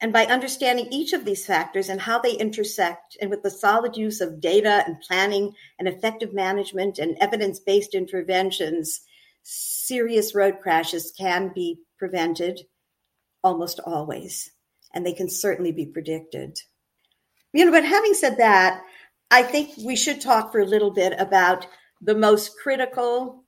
And 0.00 0.12
by 0.12 0.26
understanding 0.26 0.88
each 0.90 1.12
of 1.12 1.24
these 1.24 1.46
factors 1.46 1.88
and 1.88 2.00
how 2.00 2.18
they 2.18 2.32
intersect, 2.32 3.16
and 3.20 3.30
with 3.30 3.42
the 3.42 3.50
solid 3.50 3.96
use 3.96 4.20
of 4.20 4.40
data 4.40 4.82
and 4.84 5.00
planning 5.00 5.54
and 5.78 5.86
effective 5.86 6.34
management 6.34 6.98
and 6.98 7.16
evidence 7.20 7.60
based 7.60 7.94
interventions, 7.94 9.00
serious 9.44 10.34
road 10.34 10.58
crashes 10.60 11.12
can 11.16 11.52
be 11.54 11.78
prevented 11.96 12.62
almost 13.42 13.78
always, 13.86 14.50
and 14.92 15.06
they 15.06 15.12
can 15.12 15.30
certainly 15.30 15.70
be 15.70 15.86
predicted. 15.86 16.58
You 17.54 17.64
know, 17.64 17.72
but 17.72 17.84
having 17.86 18.14
said 18.14 18.36
that, 18.38 18.82
I 19.30 19.42
think 19.42 19.70
we 19.84 19.96
should 19.96 20.20
talk 20.20 20.52
for 20.52 20.60
a 20.60 20.66
little 20.66 20.90
bit 20.92 21.14
about 21.18 21.66
the 22.02 22.14
most 22.14 22.58
critical 22.62 23.44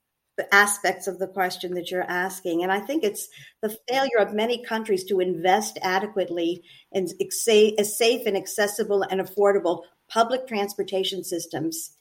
aspects 0.53 1.07
of 1.07 1.19
the 1.19 1.27
question 1.27 1.75
that 1.75 1.91
you're 1.91 2.11
asking. 2.11 2.63
And 2.63 2.73
I 2.73 2.81
think 2.81 3.05
it's 3.05 3.29
the 3.63 3.77
failure 3.89 4.19
of 4.19 4.35
many 4.35 4.63
countries 4.65 5.05
to 5.07 5.21
invest 5.21 5.79
adequately 5.83 6.63
in 6.93 7.09
safe 7.33 8.27
and 8.27 8.37
accessible 8.37 9.03
and 9.03 9.21
affordable 9.21 9.83
public 10.09 10.47
transportation 10.47 11.25
systems 11.25 11.93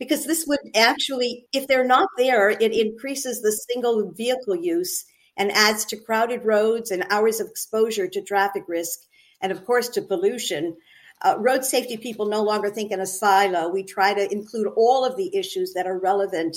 because 0.00 0.26
this 0.26 0.46
would 0.48 0.60
actually, 0.74 1.46
if 1.52 1.68
they're 1.68 1.84
not 1.84 2.08
there, 2.16 2.50
it 2.50 2.72
increases 2.72 3.42
the 3.42 3.52
single 3.52 4.12
vehicle 4.12 4.56
use 4.56 5.04
and 5.36 5.52
adds 5.52 5.84
to 5.86 5.96
crowded 5.96 6.44
roads 6.44 6.90
and 6.90 7.04
hours 7.10 7.40
of 7.40 7.48
exposure 7.48 8.08
to 8.08 8.22
traffic 8.22 8.64
risk 8.66 9.00
and, 9.42 9.52
of 9.52 9.64
course, 9.64 9.88
to 9.90 10.02
pollution. 10.02 10.76
Uh, 11.22 11.36
road 11.38 11.64
safety 11.64 11.96
people 11.96 12.26
no 12.26 12.42
longer 12.42 12.70
think 12.70 12.90
in 12.92 13.00
a 13.00 13.06
silo. 13.06 13.68
We 13.68 13.82
try 13.82 14.14
to 14.14 14.32
include 14.32 14.68
all 14.76 15.04
of 15.04 15.16
the 15.16 15.34
issues 15.36 15.74
that 15.74 15.86
are 15.86 15.98
relevant 15.98 16.56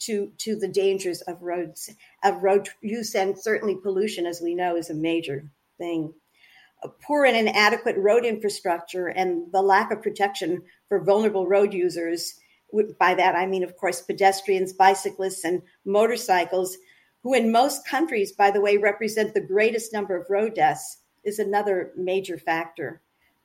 to 0.00 0.32
to 0.38 0.56
the 0.56 0.68
dangers 0.68 1.20
of 1.22 1.42
roads 1.42 1.90
of 2.24 2.42
road 2.42 2.68
use 2.80 3.14
and 3.14 3.38
certainly 3.38 3.76
pollution, 3.76 4.26
as 4.26 4.40
we 4.40 4.54
know, 4.54 4.76
is 4.76 4.90
a 4.90 4.94
major 4.94 5.50
thing. 5.78 6.12
A 6.82 6.88
poor 6.88 7.24
and 7.24 7.36
inadequate 7.36 7.96
road 7.98 8.24
infrastructure 8.24 9.08
and 9.08 9.52
the 9.52 9.62
lack 9.62 9.92
of 9.92 10.02
protection 10.02 10.62
for 10.88 11.04
vulnerable 11.04 11.46
road 11.46 11.74
users 11.74 12.40
by 12.98 13.14
that 13.14 13.34
I 13.34 13.46
mean, 13.46 13.64
of 13.64 13.76
course, 13.76 14.00
pedestrians, 14.00 14.72
bicyclists, 14.72 15.44
and 15.44 15.62
motorcycles, 15.84 16.76
who 17.22 17.34
in 17.34 17.52
most 17.52 17.86
countries, 17.86 18.32
by 18.32 18.50
the 18.50 18.60
way, 18.60 18.76
represent 18.76 19.34
the 19.34 19.40
greatest 19.40 19.92
number 19.92 20.16
of 20.16 20.30
road 20.30 20.54
deaths, 20.54 20.98
is 21.24 21.38
another 21.38 21.92
major 21.96 22.38
factor. 22.38 23.02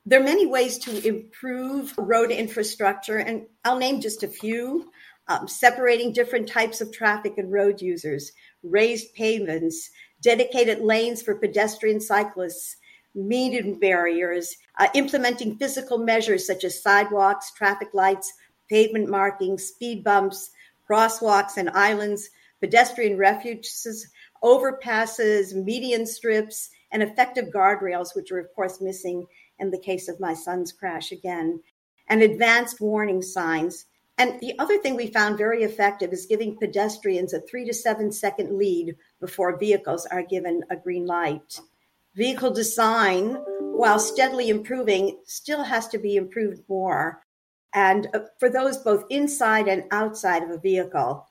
There 0.08 0.20
are 0.20 0.24
many 0.24 0.46
ways 0.46 0.78
to 0.78 1.04
improve 1.04 1.92
road 1.98 2.30
infrastructure, 2.30 3.18
and 3.18 3.46
I'll 3.64 3.76
name 3.76 4.00
just 4.00 4.22
a 4.22 4.28
few. 4.28 4.92
Um, 5.26 5.48
separating 5.48 6.12
different 6.12 6.48
types 6.48 6.80
of 6.80 6.92
traffic 6.92 7.38
and 7.38 7.50
road 7.50 7.82
users, 7.82 8.30
raised 8.62 9.12
pavements, 9.14 9.90
dedicated 10.22 10.78
lanes 10.78 11.20
for 11.20 11.34
pedestrian 11.34 12.00
cyclists, 12.00 12.76
median 13.16 13.80
barriers, 13.80 14.56
uh, 14.78 14.86
implementing 14.94 15.58
physical 15.58 15.98
measures 15.98 16.46
such 16.46 16.62
as 16.62 16.80
sidewalks, 16.80 17.52
traffic 17.54 17.88
lights, 17.92 18.32
pavement 18.70 19.08
markings, 19.08 19.64
speed 19.64 20.04
bumps, 20.04 20.52
crosswalks 20.88 21.56
and 21.56 21.70
islands, 21.70 22.30
pedestrian 22.60 23.18
refuges, 23.18 24.06
overpasses, 24.44 25.52
median 25.52 26.06
strips, 26.06 26.70
and 26.92 27.02
effective 27.02 27.46
guardrails, 27.46 28.14
which 28.14 28.30
are, 28.30 28.38
of 28.38 28.46
course, 28.54 28.80
missing 28.80 29.26
in 29.58 29.70
the 29.70 29.78
case 29.78 30.08
of 30.08 30.20
my 30.20 30.34
son's 30.34 30.72
crash 30.72 31.12
again, 31.12 31.60
and 32.08 32.22
advanced 32.22 32.80
warning 32.80 33.22
signs. 33.22 33.86
And 34.18 34.40
the 34.40 34.58
other 34.58 34.78
thing 34.78 34.96
we 34.96 35.08
found 35.08 35.36
very 35.36 35.62
effective 35.62 36.12
is 36.12 36.26
giving 36.26 36.56
pedestrians 36.56 37.34
a 37.34 37.40
three 37.40 37.66
to 37.66 37.74
seven 37.74 38.10
second 38.12 38.56
lead 38.56 38.96
before 39.20 39.58
vehicles 39.58 40.06
are 40.06 40.22
given 40.22 40.62
a 40.70 40.76
green 40.76 41.06
light. 41.06 41.60
Vehicle 42.14 42.50
design, 42.50 43.36
while 43.60 43.98
steadily 43.98 44.48
improving, 44.48 45.18
still 45.24 45.62
has 45.62 45.86
to 45.88 45.98
be 45.98 46.16
improved 46.16 46.62
more 46.68 47.22
and 47.76 48.08
uh, 48.14 48.20
for 48.40 48.48
those 48.48 48.78
both 48.78 49.04
inside 49.10 49.68
and 49.68 49.84
outside 49.90 50.42
of 50.42 50.50
a 50.50 50.58
vehicle, 50.58 51.28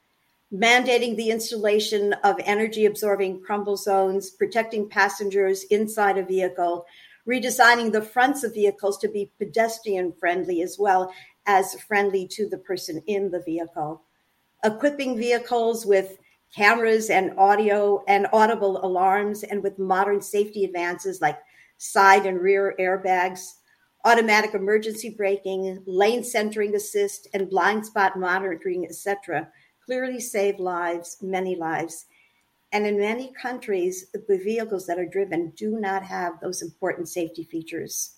mandating 0.53 1.17
the 1.17 1.32
installation 1.32 2.13
of 2.24 2.36
energy 2.46 2.86
absorbing 2.86 3.41
crumple 3.41 3.75
zones, 3.75 4.29
protecting 4.29 4.88
passengers 4.88 5.63
inside 5.72 6.20
a 6.20 6.24
vehicle, 6.24 6.86
redesigning 7.27 7.91
the 7.91 8.01
fronts 8.01 8.44
of 8.44 8.53
vehicles 8.53 8.98
to 9.00 9.08
be 9.08 9.32
pedestrian 9.38 10.13
friendly 10.20 10.62
as 10.62 10.77
well 10.79 11.12
as 11.46 11.79
friendly 11.82 12.27
to 12.27 12.48
the 12.48 12.58
person 12.58 13.01
in 13.08 13.32
the 13.32 13.41
vehicle, 13.41 14.01
equipping 14.63 15.17
vehicles 15.17 15.86
with 15.86 16.17
cameras 16.55 17.10
and 17.10 17.38
audio 17.38 18.03
and 18.08 18.27
audible 18.32 18.84
alarms 18.86 19.44
and 19.44 19.62
with 19.62 19.77
modern 19.77 20.22
safety 20.22 20.63
advances 20.63 21.22
like 21.22 21.38
side 21.77 22.25
and 22.25 22.39
rear 22.39 22.75
airbags 22.79 23.55
automatic 24.05 24.53
emergency 24.53 25.10
braking, 25.10 25.84
lane 25.88 26.24
centering 26.24 26.75
assist, 26.75 27.27
and 27.34 27.50
blind 27.50 27.86
spot 27.86 28.17
monitoring, 28.17 28.86
etc., 28.86 29.50
clearly 29.84 30.20
save 30.20 30.60
lives, 30.60 31.17
many 31.22 31.55
lives. 31.55 32.05
And 32.75 32.86
in 32.86 32.98
many 32.98 33.32
countries, 33.32 34.08
the 34.12 34.38
vehicles 34.38 34.86
that 34.88 35.00
are 35.00 35.05
driven 35.05 35.51
do 35.51 35.79
not 35.79 36.03
have 36.03 36.41
those 36.41 36.62
important 36.62 37.08
safety 37.08 37.46
features. 37.46 38.17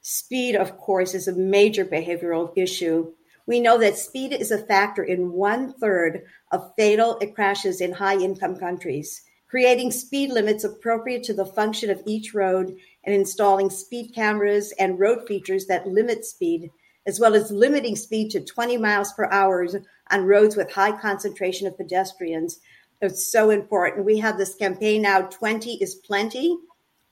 Speed, 0.00 0.56
of 0.56 0.78
course, 0.78 1.12
is 1.12 1.28
a 1.28 1.34
major 1.34 1.84
behavioral 1.84 2.50
issue. 2.56 3.12
We 3.44 3.60
know 3.60 3.76
that 3.76 3.98
speed 3.98 4.32
is 4.32 4.50
a 4.50 4.64
factor 4.64 5.04
in 5.04 5.32
one 5.32 5.74
third 5.74 6.24
of 6.50 6.72
fatal 6.74 7.20
crashes 7.34 7.82
in 7.82 7.92
high 7.92 8.16
income 8.16 8.56
countries. 8.56 9.20
Creating 9.46 9.90
speed 9.90 10.30
limits 10.30 10.64
appropriate 10.64 11.22
to 11.24 11.34
the 11.34 11.44
function 11.44 11.90
of 11.90 12.00
each 12.06 12.32
road 12.32 12.74
and 13.04 13.14
installing 13.14 13.68
speed 13.68 14.14
cameras 14.14 14.72
and 14.78 14.98
road 14.98 15.28
features 15.28 15.66
that 15.66 15.86
limit 15.86 16.24
speed, 16.24 16.70
as 17.04 17.20
well 17.20 17.34
as 17.34 17.50
limiting 17.50 17.94
speed 17.94 18.30
to 18.30 18.40
20 18.40 18.78
miles 18.78 19.12
per 19.12 19.26
hour 19.26 19.68
on 20.10 20.24
roads 20.24 20.56
with 20.56 20.72
high 20.72 20.98
concentration 20.98 21.66
of 21.66 21.76
pedestrians. 21.76 22.58
It's 23.00 23.30
so 23.30 23.50
important. 23.50 24.06
We 24.06 24.18
have 24.18 24.38
this 24.38 24.54
campaign 24.54 25.02
now 25.02 25.22
20 25.22 25.82
is 25.82 25.94
plenty, 25.94 26.56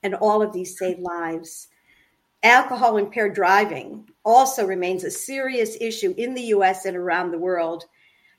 and 0.02 0.14
all 0.14 0.42
of 0.42 0.52
these 0.52 0.76
save 0.78 0.98
lives. 0.98 1.68
Alcohol 2.42 2.96
impaired 2.96 3.34
driving 3.34 4.08
also 4.24 4.66
remains 4.66 5.04
a 5.04 5.10
serious 5.10 5.76
issue 5.80 6.14
in 6.16 6.34
the 6.34 6.42
US 6.54 6.84
and 6.84 6.96
around 6.96 7.30
the 7.30 7.38
world. 7.38 7.84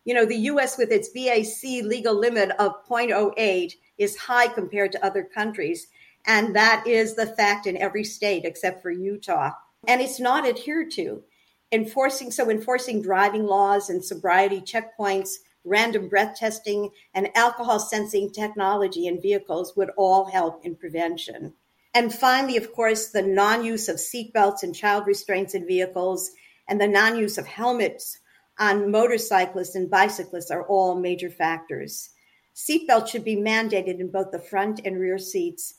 You 0.06 0.14
know, 0.14 0.26
the 0.26 0.48
US, 0.52 0.78
with 0.78 0.92
its 0.92 1.10
BAC 1.10 1.84
legal 1.84 2.18
limit 2.18 2.52
of 2.60 2.86
0.08, 2.88 3.74
is 3.98 4.16
high 4.16 4.48
compared 4.48 4.92
to 4.94 5.06
other 5.06 5.24
countries. 5.24 5.88
And 6.26 6.56
that 6.56 6.86
is 6.86 7.16
the 7.16 7.28
fact 7.28 7.68
in 7.68 7.78
every 7.78 8.04
state 8.04 8.44
except 8.46 8.82
for 8.82 8.92
Utah. 8.92 9.52
And 9.88 10.02
it's 10.02 10.20
not 10.20 10.48
adhered 10.48 10.92
to. 10.92 11.24
Enforcing 11.72 12.32
so 12.32 12.50
enforcing 12.50 13.02
driving 13.02 13.46
laws 13.46 13.90
and 13.90 14.04
sobriety 14.04 14.62
checkpoints, 14.62 15.36
random 15.68 16.10
breath 16.10 16.38
testing, 16.38 16.90
and 17.14 17.36
alcohol 17.36 17.80
sensing 17.80 18.32
technology 18.32 19.08
in 19.08 19.22
vehicles 19.22 19.76
would 19.76 19.92
all 19.98 20.26
help 20.26 20.66
in 20.66 20.76
prevention. 20.76 21.54
And 21.94 22.14
finally, 22.14 22.58
of 22.58 22.74
course, 22.74 23.10
the 23.10 23.22
non 23.22 23.64
use 23.66 23.90
of 23.90 23.98
seatbelts 23.98 24.64
and 24.64 24.76
child 24.76 25.08
restraints 25.08 25.54
in 25.54 25.68
vehicles 25.68 26.32
and 26.68 26.80
the 26.80 26.88
non 26.88 27.18
use 27.18 27.38
of 27.38 27.48
helmets 27.48 28.20
on 28.60 28.92
motorcyclists 28.92 29.76
and 29.76 29.90
bicyclists 29.90 30.52
are 30.52 30.64
all 30.64 31.00
major 31.00 31.30
factors. 31.30 32.10
Seatbelts 32.56 33.10
should 33.10 33.24
be 33.24 33.36
mandated 33.36 34.00
in 34.00 34.12
both 34.12 34.32
the 34.32 34.40
front 34.40 34.82
and 34.84 35.00
rear 35.00 35.18
seats. 35.18 35.76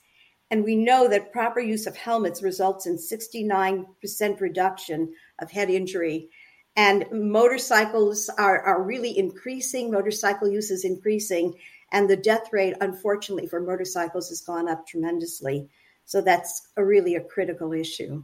And 0.50 0.64
we 0.64 0.76
know 0.76 1.08
that 1.08 1.32
proper 1.32 1.60
use 1.60 1.86
of 1.86 1.96
helmets 1.96 2.42
results 2.42 2.86
in 2.86 2.96
69% 2.96 4.40
reduction 4.40 5.12
of 5.40 5.50
head 5.50 5.70
injury. 5.70 6.30
And 6.78 7.06
motorcycles 7.10 8.28
are, 8.38 8.60
are 8.62 8.84
really 8.84 9.18
increasing, 9.18 9.90
motorcycle 9.90 10.48
use 10.48 10.70
is 10.70 10.84
increasing, 10.84 11.54
and 11.90 12.08
the 12.08 12.16
death 12.16 12.52
rate, 12.52 12.76
unfortunately, 12.80 13.48
for 13.48 13.60
motorcycles 13.60 14.28
has 14.28 14.42
gone 14.42 14.68
up 14.68 14.86
tremendously. 14.86 15.68
So 16.04 16.20
that's 16.20 16.68
a 16.76 16.84
really 16.84 17.16
a 17.16 17.20
critical 17.20 17.72
issue. 17.72 18.22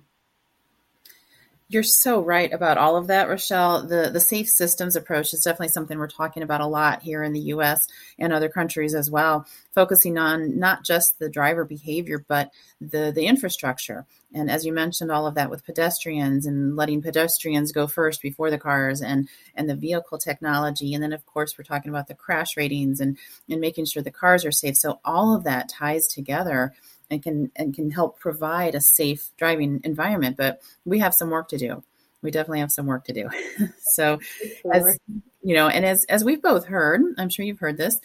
You're 1.66 1.82
so 1.82 2.22
right 2.22 2.52
about 2.52 2.78
all 2.78 2.96
of 2.96 3.08
that, 3.08 3.28
Rochelle. 3.28 3.88
The 3.88 4.10
the 4.12 4.20
safe 4.20 4.48
systems 4.48 4.94
approach 4.94 5.34
is 5.34 5.42
definitely 5.42 5.68
something 5.68 5.98
we're 5.98 6.06
talking 6.06 6.44
about 6.44 6.60
a 6.60 6.66
lot 6.66 7.02
here 7.02 7.24
in 7.24 7.32
the 7.32 7.40
US 7.40 7.88
and 8.20 8.32
other 8.32 8.48
countries 8.48 8.94
as 8.94 9.10
well, 9.10 9.46
focusing 9.74 10.16
on 10.16 10.60
not 10.60 10.84
just 10.84 11.18
the 11.18 11.28
driver 11.28 11.64
behavior, 11.64 12.24
but 12.28 12.52
the, 12.80 13.10
the 13.12 13.26
infrastructure. 13.26 14.06
And 14.34 14.50
as 14.50 14.66
you 14.66 14.72
mentioned, 14.72 15.12
all 15.12 15.26
of 15.26 15.36
that 15.36 15.48
with 15.48 15.64
pedestrians 15.64 16.44
and 16.44 16.76
letting 16.76 17.00
pedestrians 17.00 17.72
go 17.72 17.86
first 17.86 18.20
before 18.20 18.50
the 18.50 18.58
cars 18.58 19.00
and, 19.00 19.28
and 19.54 19.70
the 19.70 19.76
vehicle 19.76 20.18
technology. 20.18 20.92
And 20.92 21.02
then 21.02 21.12
of 21.12 21.24
course 21.24 21.56
we're 21.56 21.64
talking 21.64 21.90
about 21.90 22.08
the 22.08 22.14
crash 22.14 22.56
ratings 22.56 23.00
and, 23.00 23.16
and 23.48 23.60
making 23.60 23.86
sure 23.86 24.02
the 24.02 24.10
cars 24.10 24.44
are 24.44 24.52
safe. 24.52 24.76
So 24.76 25.00
all 25.04 25.34
of 25.34 25.44
that 25.44 25.68
ties 25.68 26.08
together 26.08 26.74
and 27.10 27.22
can 27.22 27.50
and 27.56 27.74
can 27.74 27.90
help 27.90 28.18
provide 28.18 28.74
a 28.74 28.80
safe 28.80 29.30
driving 29.36 29.80
environment. 29.84 30.36
But 30.36 30.60
we 30.84 30.98
have 30.98 31.14
some 31.14 31.30
work 31.30 31.48
to 31.48 31.58
do. 31.58 31.82
We 32.22 32.30
definitely 32.30 32.60
have 32.60 32.72
some 32.72 32.86
work 32.86 33.04
to 33.04 33.12
do. 33.12 33.28
so, 33.92 34.18
as 34.72 34.98
you 35.42 35.54
know, 35.54 35.68
and 35.68 35.84
as 35.84 36.04
as 36.08 36.24
we've 36.24 36.42
both 36.42 36.66
heard, 36.66 37.02
I'm 37.18 37.28
sure 37.28 37.44
you've 37.44 37.58
heard 37.58 37.76
this. 37.76 37.98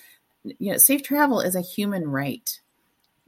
You 0.44 0.72
know, 0.72 0.78
safe 0.78 1.04
travel 1.04 1.42
is 1.42 1.56
a 1.56 1.62
human 1.62 2.08
right, 2.08 2.60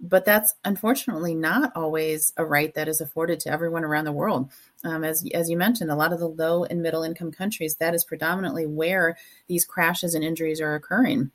but 0.01 0.25
that's 0.25 0.55
unfortunately 0.65 1.35
not 1.35 1.71
always 1.75 2.33
a 2.35 2.43
right 2.43 2.73
that 2.73 2.87
is 2.87 3.01
afforded 3.01 3.39
to 3.41 3.51
everyone 3.51 3.83
around 3.83 4.05
the 4.05 4.11
world. 4.11 4.49
Um, 4.83 5.03
as 5.03 5.23
as 5.33 5.49
you 5.49 5.57
mentioned, 5.57 5.91
a 5.91 5.95
lot 5.95 6.11
of 6.11 6.19
the 6.19 6.27
low 6.27 6.63
and 6.63 6.81
middle 6.81 7.03
income 7.03 7.31
countries, 7.31 7.75
that 7.75 7.93
is 7.93 8.03
predominantly 8.03 8.65
where 8.65 9.17
these 9.47 9.65
crashes 9.65 10.15
and 10.15 10.23
injuries 10.23 10.59
are 10.59 10.73
occurring, 10.73 11.31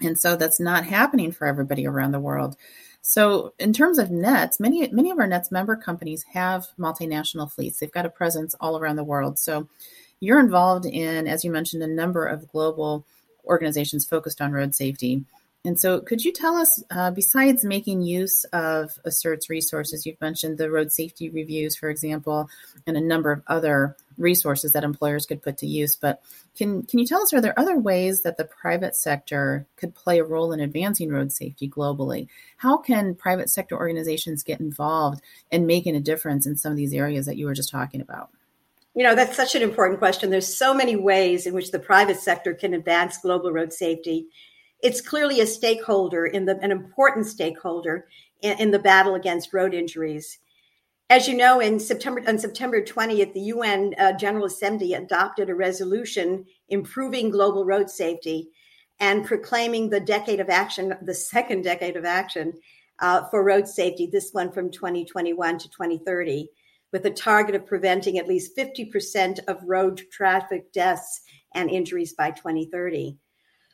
and 0.00 0.18
so 0.18 0.36
that's 0.36 0.58
not 0.58 0.86
happening 0.86 1.32
for 1.32 1.46
everybody 1.46 1.86
around 1.86 2.12
the 2.12 2.20
world. 2.20 2.56
So, 3.02 3.54
in 3.58 3.72
terms 3.72 3.98
of 3.98 4.10
nets, 4.10 4.58
many 4.58 4.88
many 4.88 5.10
of 5.10 5.18
our 5.18 5.26
nets 5.26 5.52
member 5.52 5.76
companies 5.76 6.24
have 6.32 6.68
multinational 6.78 7.50
fleets. 7.50 7.78
They've 7.78 7.92
got 7.92 8.06
a 8.06 8.10
presence 8.10 8.54
all 8.58 8.78
around 8.78 8.96
the 8.96 9.04
world. 9.04 9.38
So, 9.38 9.68
you're 10.20 10.40
involved 10.40 10.86
in, 10.86 11.28
as 11.28 11.44
you 11.44 11.50
mentioned, 11.50 11.82
a 11.82 11.86
number 11.86 12.26
of 12.26 12.48
global 12.48 13.06
organizations 13.44 14.04
focused 14.04 14.40
on 14.40 14.52
road 14.52 14.74
safety. 14.74 15.24
And 15.64 15.78
so, 15.78 16.00
could 16.00 16.24
you 16.24 16.32
tell 16.32 16.54
us, 16.56 16.82
uh, 16.90 17.10
besides 17.10 17.64
making 17.64 18.02
use 18.02 18.44
of 18.52 18.98
ASIRT's 19.04 19.50
resources, 19.50 20.06
you've 20.06 20.20
mentioned 20.20 20.56
the 20.56 20.70
road 20.70 20.92
safety 20.92 21.30
reviews, 21.30 21.76
for 21.76 21.90
example, 21.90 22.48
and 22.86 22.96
a 22.96 23.00
number 23.00 23.32
of 23.32 23.42
other 23.48 23.96
resources 24.16 24.72
that 24.72 24.84
employers 24.84 25.26
could 25.26 25.42
put 25.42 25.58
to 25.58 25.66
use. 25.66 25.96
But 25.96 26.22
can 26.56 26.84
can 26.84 27.00
you 27.00 27.06
tell 27.06 27.22
us, 27.22 27.32
are 27.32 27.40
there 27.40 27.58
other 27.58 27.76
ways 27.76 28.22
that 28.22 28.36
the 28.36 28.44
private 28.44 28.94
sector 28.94 29.66
could 29.76 29.96
play 29.96 30.20
a 30.20 30.24
role 30.24 30.52
in 30.52 30.60
advancing 30.60 31.10
road 31.10 31.32
safety 31.32 31.68
globally? 31.68 32.28
How 32.58 32.76
can 32.76 33.16
private 33.16 33.50
sector 33.50 33.76
organizations 33.76 34.44
get 34.44 34.60
involved 34.60 35.20
in 35.50 35.66
making 35.66 35.96
a 35.96 36.00
difference 36.00 36.46
in 36.46 36.56
some 36.56 36.70
of 36.70 36.76
these 36.78 36.94
areas 36.94 37.26
that 37.26 37.36
you 37.36 37.46
were 37.46 37.54
just 37.54 37.70
talking 37.70 38.00
about? 38.00 38.30
You 38.94 39.02
know, 39.02 39.16
that's 39.16 39.36
such 39.36 39.56
an 39.56 39.62
important 39.62 39.98
question. 39.98 40.30
There's 40.30 40.56
so 40.56 40.72
many 40.72 40.94
ways 40.94 41.46
in 41.46 41.54
which 41.54 41.72
the 41.72 41.78
private 41.78 42.18
sector 42.18 42.54
can 42.54 42.74
advance 42.74 43.18
global 43.18 43.52
road 43.52 43.72
safety 43.72 44.28
it's 44.82 45.00
clearly 45.00 45.40
a 45.40 45.46
stakeholder 45.46 46.26
in 46.26 46.44
the 46.44 46.58
an 46.60 46.70
important 46.70 47.26
stakeholder 47.26 48.06
in, 48.42 48.58
in 48.58 48.70
the 48.70 48.78
battle 48.78 49.14
against 49.14 49.52
road 49.52 49.74
injuries. 49.74 50.38
As 51.10 51.26
you 51.26 51.36
know, 51.36 51.60
in 51.60 51.80
September 51.80 52.22
on 52.26 52.38
September 52.38 52.82
20th, 52.82 53.32
the 53.32 53.40
UN 53.40 53.94
uh, 53.98 54.12
General 54.12 54.44
Assembly 54.44 54.94
adopted 54.94 55.48
a 55.48 55.54
resolution 55.54 56.44
improving 56.68 57.30
global 57.30 57.64
road 57.64 57.90
safety 57.90 58.50
and 59.00 59.24
proclaiming 59.24 59.88
the 59.88 60.00
decade 60.00 60.40
of 60.40 60.50
action, 60.50 60.94
the 61.02 61.14
second 61.14 61.62
decade 61.62 61.96
of 61.96 62.04
action 62.04 62.52
uh, 62.98 63.24
for 63.30 63.44
road 63.44 63.68
safety, 63.68 64.08
this 64.10 64.30
one 64.32 64.52
from 64.52 64.70
2021 64.70 65.58
to 65.58 65.68
2030, 65.70 66.48
with 66.92 67.06
a 67.06 67.10
target 67.10 67.54
of 67.54 67.66
preventing 67.66 68.18
at 68.18 68.26
least 68.26 68.56
50% 68.56 69.38
of 69.46 69.62
road 69.64 70.02
traffic 70.10 70.72
deaths 70.72 71.22
and 71.54 71.70
injuries 71.70 72.12
by 72.12 72.30
2030. 72.32 73.16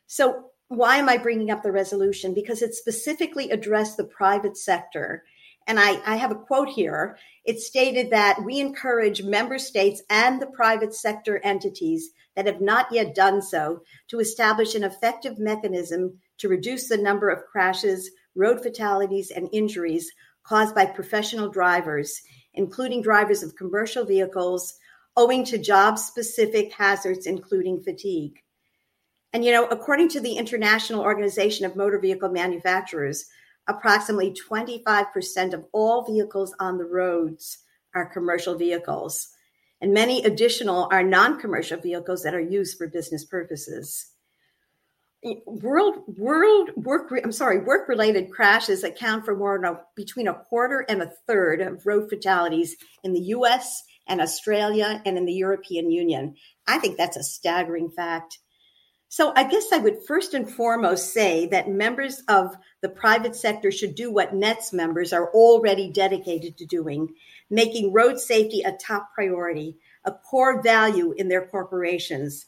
So 0.06 0.50
why 0.76 0.96
am 0.96 1.08
I 1.08 1.16
bringing 1.16 1.50
up 1.50 1.62
the 1.62 1.72
resolution? 1.72 2.34
Because 2.34 2.62
it 2.62 2.74
specifically 2.74 3.50
addressed 3.50 3.96
the 3.96 4.04
private 4.04 4.56
sector. 4.56 5.24
And 5.66 5.80
I, 5.80 6.00
I, 6.04 6.16
have 6.16 6.30
a 6.30 6.36
quote 6.36 6.68
here. 6.68 7.16
It 7.44 7.58
stated 7.58 8.10
that 8.10 8.44
we 8.44 8.60
encourage 8.60 9.22
member 9.22 9.58
states 9.58 10.02
and 10.10 10.40
the 10.40 10.46
private 10.46 10.94
sector 10.94 11.40
entities 11.42 12.10
that 12.36 12.46
have 12.46 12.60
not 12.60 12.92
yet 12.92 13.14
done 13.14 13.40
so 13.40 13.80
to 14.08 14.20
establish 14.20 14.74
an 14.74 14.84
effective 14.84 15.38
mechanism 15.38 16.18
to 16.38 16.48
reduce 16.48 16.88
the 16.88 16.98
number 16.98 17.30
of 17.30 17.46
crashes, 17.46 18.10
road 18.34 18.62
fatalities, 18.62 19.30
and 19.30 19.48
injuries 19.52 20.10
caused 20.42 20.74
by 20.74 20.84
professional 20.84 21.48
drivers, 21.48 22.20
including 22.52 23.00
drivers 23.00 23.42
of 23.42 23.56
commercial 23.56 24.04
vehicles, 24.04 24.74
owing 25.16 25.44
to 25.44 25.56
job 25.56 25.98
specific 25.98 26.72
hazards, 26.72 27.26
including 27.26 27.80
fatigue. 27.82 28.43
And, 29.34 29.44
you 29.44 29.50
know, 29.50 29.66
according 29.66 30.10
to 30.10 30.20
the 30.20 30.34
International 30.34 31.00
Organization 31.00 31.66
of 31.66 31.74
Motor 31.74 31.98
Vehicle 31.98 32.28
Manufacturers, 32.28 33.26
approximately 33.66 34.32
25% 34.32 35.52
of 35.52 35.64
all 35.72 36.04
vehicles 36.04 36.54
on 36.60 36.78
the 36.78 36.84
roads 36.84 37.58
are 37.96 38.12
commercial 38.12 38.56
vehicles. 38.56 39.30
And 39.80 39.92
many 39.92 40.24
additional 40.24 40.88
are 40.92 41.02
non 41.02 41.40
commercial 41.40 41.80
vehicles 41.80 42.22
that 42.22 42.34
are 42.34 42.40
used 42.40 42.78
for 42.78 42.86
business 42.86 43.24
purposes. 43.24 44.12
World, 45.46 46.04
world 46.16 46.70
work, 46.76 47.10
I'm 47.24 47.32
sorry, 47.32 47.58
work 47.58 47.88
related 47.88 48.30
crashes 48.30 48.84
account 48.84 49.24
for 49.24 49.34
more 49.34 49.60
than 49.60 49.78
between 49.96 50.28
a 50.28 50.34
quarter 50.34 50.86
and 50.88 51.02
a 51.02 51.12
third 51.26 51.60
of 51.60 51.84
road 51.86 52.08
fatalities 52.08 52.76
in 53.02 53.14
the 53.14 53.20
US 53.20 53.82
and 54.06 54.20
Australia 54.20 55.02
and 55.04 55.18
in 55.18 55.24
the 55.24 55.32
European 55.32 55.90
Union. 55.90 56.36
I 56.68 56.78
think 56.78 56.96
that's 56.96 57.16
a 57.16 57.24
staggering 57.24 57.90
fact. 57.90 58.38
So 59.16 59.32
I 59.36 59.44
guess 59.44 59.70
I 59.70 59.78
would 59.78 60.04
first 60.04 60.34
and 60.34 60.50
foremost 60.50 61.12
say 61.12 61.46
that 61.46 61.68
members 61.68 62.24
of 62.26 62.56
the 62.80 62.88
private 62.88 63.36
sector 63.36 63.70
should 63.70 63.94
do 63.94 64.10
what 64.10 64.34
NETS 64.34 64.72
members 64.72 65.12
are 65.12 65.30
already 65.30 65.88
dedicated 65.88 66.56
to 66.56 66.66
doing, 66.66 67.14
making 67.48 67.92
road 67.92 68.18
safety 68.18 68.62
a 68.62 68.72
top 68.72 69.14
priority, 69.14 69.76
a 70.04 70.10
core 70.10 70.60
value 70.62 71.12
in 71.12 71.28
their 71.28 71.46
corporations, 71.46 72.46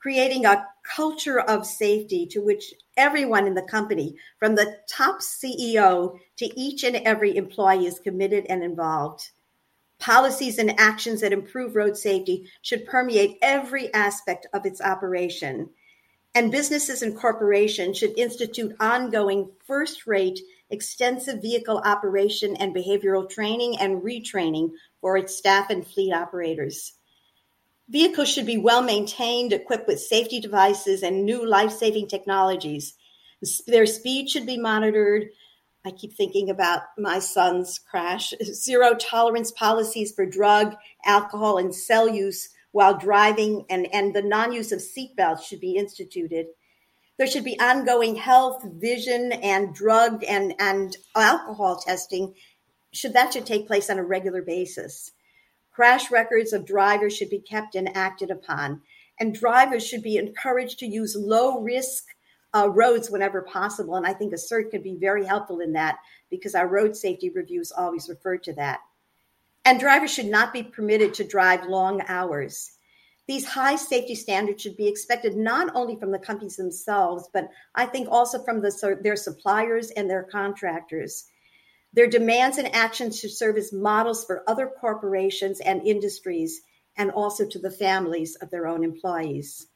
creating 0.00 0.44
a 0.44 0.66
culture 0.82 1.38
of 1.38 1.64
safety 1.64 2.26
to 2.32 2.40
which 2.40 2.74
everyone 2.96 3.46
in 3.46 3.54
the 3.54 3.62
company, 3.62 4.16
from 4.40 4.56
the 4.56 4.76
top 4.88 5.20
CEO 5.20 6.18
to 6.36 6.60
each 6.60 6.82
and 6.82 6.96
every 6.96 7.36
employee, 7.36 7.86
is 7.86 8.00
committed 8.00 8.44
and 8.48 8.64
involved. 8.64 9.30
Policies 10.00 10.58
and 10.58 10.80
actions 10.80 11.20
that 11.20 11.32
improve 11.32 11.76
road 11.76 11.96
safety 11.96 12.50
should 12.60 12.86
permeate 12.86 13.38
every 13.40 13.94
aspect 13.94 14.48
of 14.52 14.66
its 14.66 14.80
operation 14.80 15.70
and 16.34 16.52
businesses 16.52 17.02
and 17.02 17.16
corporations 17.16 17.98
should 17.98 18.18
institute 18.18 18.76
ongoing 18.80 19.50
first 19.66 20.06
rate 20.06 20.40
extensive 20.70 21.40
vehicle 21.40 21.80
operation 21.84 22.56
and 22.56 22.74
behavioral 22.74 23.28
training 23.28 23.76
and 23.78 24.02
retraining 24.02 24.70
for 25.00 25.16
its 25.16 25.36
staff 25.36 25.70
and 25.70 25.86
fleet 25.86 26.12
operators. 26.12 26.94
Vehicles 27.88 28.28
should 28.28 28.44
be 28.44 28.58
well 28.58 28.82
maintained, 28.82 29.52
equipped 29.52 29.88
with 29.88 30.00
safety 30.00 30.40
devices 30.40 31.02
and 31.02 31.24
new 31.24 31.46
life 31.46 31.72
saving 31.72 32.06
technologies. 32.06 32.94
Their 33.66 33.86
speed 33.86 34.28
should 34.28 34.44
be 34.44 34.58
monitored. 34.58 35.28
I 35.86 35.92
keep 35.92 36.12
thinking 36.12 36.50
about 36.50 36.82
my 36.98 37.18
son's 37.18 37.78
crash. 37.78 38.34
Zero 38.42 38.94
tolerance 38.94 39.50
policies 39.52 40.12
for 40.12 40.26
drug, 40.26 40.76
alcohol, 41.06 41.56
and 41.56 41.74
cell 41.74 42.08
use 42.08 42.50
while 42.72 42.98
driving 42.98 43.64
and, 43.70 43.92
and 43.92 44.14
the 44.14 44.22
non-use 44.22 44.72
of 44.72 44.80
seatbelts 44.80 45.42
should 45.42 45.60
be 45.60 45.76
instituted. 45.76 46.46
There 47.16 47.26
should 47.26 47.44
be 47.44 47.58
ongoing 47.58 48.16
health, 48.16 48.62
vision, 48.64 49.32
and 49.32 49.74
drug 49.74 50.22
and, 50.24 50.54
and 50.58 50.96
alcohol 51.16 51.76
testing 51.76 52.34
should 52.92 53.12
that 53.12 53.32
should 53.32 53.46
take 53.46 53.66
place 53.66 53.90
on 53.90 53.98
a 53.98 54.04
regular 54.04 54.42
basis. 54.42 55.12
Crash 55.72 56.10
records 56.10 56.52
of 56.52 56.66
drivers 56.66 57.16
should 57.16 57.30
be 57.30 57.40
kept 57.40 57.74
and 57.74 57.96
acted 57.96 58.30
upon, 58.30 58.82
and 59.20 59.34
drivers 59.34 59.86
should 59.86 60.02
be 60.02 60.16
encouraged 60.16 60.78
to 60.80 60.86
use 60.86 61.16
low 61.16 61.60
risk, 61.60 62.04
uh, 62.54 62.68
roads 62.68 63.10
whenever 63.10 63.42
possible. 63.42 63.94
And 63.94 64.06
I 64.06 64.14
think 64.14 64.32
ASIRT 64.32 64.70
could 64.70 64.82
be 64.82 64.96
very 64.98 65.24
helpful 65.24 65.60
in 65.60 65.74
that 65.74 65.98
because 66.30 66.54
our 66.54 66.66
road 66.66 66.96
safety 66.96 67.30
reviews 67.30 67.70
always 67.70 68.08
refer 68.08 68.38
to 68.38 68.52
that. 68.54 68.80
And 69.68 69.78
drivers 69.78 70.10
should 70.10 70.24
not 70.24 70.54
be 70.54 70.62
permitted 70.62 71.12
to 71.12 71.24
drive 71.24 71.66
long 71.66 72.00
hours. 72.08 72.72
These 73.26 73.44
high 73.44 73.76
safety 73.76 74.14
standards 74.14 74.62
should 74.62 74.78
be 74.78 74.88
expected 74.88 75.36
not 75.36 75.76
only 75.76 75.94
from 75.96 76.10
the 76.10 76.18
companies 76.18 76.56
themselves, 76.56 77.28
but 77.34 77.50
I 77.74 77.84
think 77.84 78.08
also 78.10 78.42
from 78.42 78.62
the, 78.62 78.98
their 79.02 79.14
suppliers 79.14 79.90
and 79.90 80.08
their 80.08 80.22
contractors. 80.22 81.26
Their 81.92 82.06
demands 82.06 82.56
and 82.56 82.74
actions 82.74 83.20
should 83.20 83.32
serve 83.32 83.58
as 83.58 83.70
models 83.70 84.24
for 84.24 84.42
other 84.48 84.72
corporations 84.80 85.60
and 85.60 85.86
industries, 85.86 86.62
and 86.96 87.10
also 87.10 87.46
to 87.46 87.58
the 87.58 87.70
families 87.70 88.36
of 88.36 88.48
their 88.48 88.66
own 88.66 88.82
employees. 88.82 89.66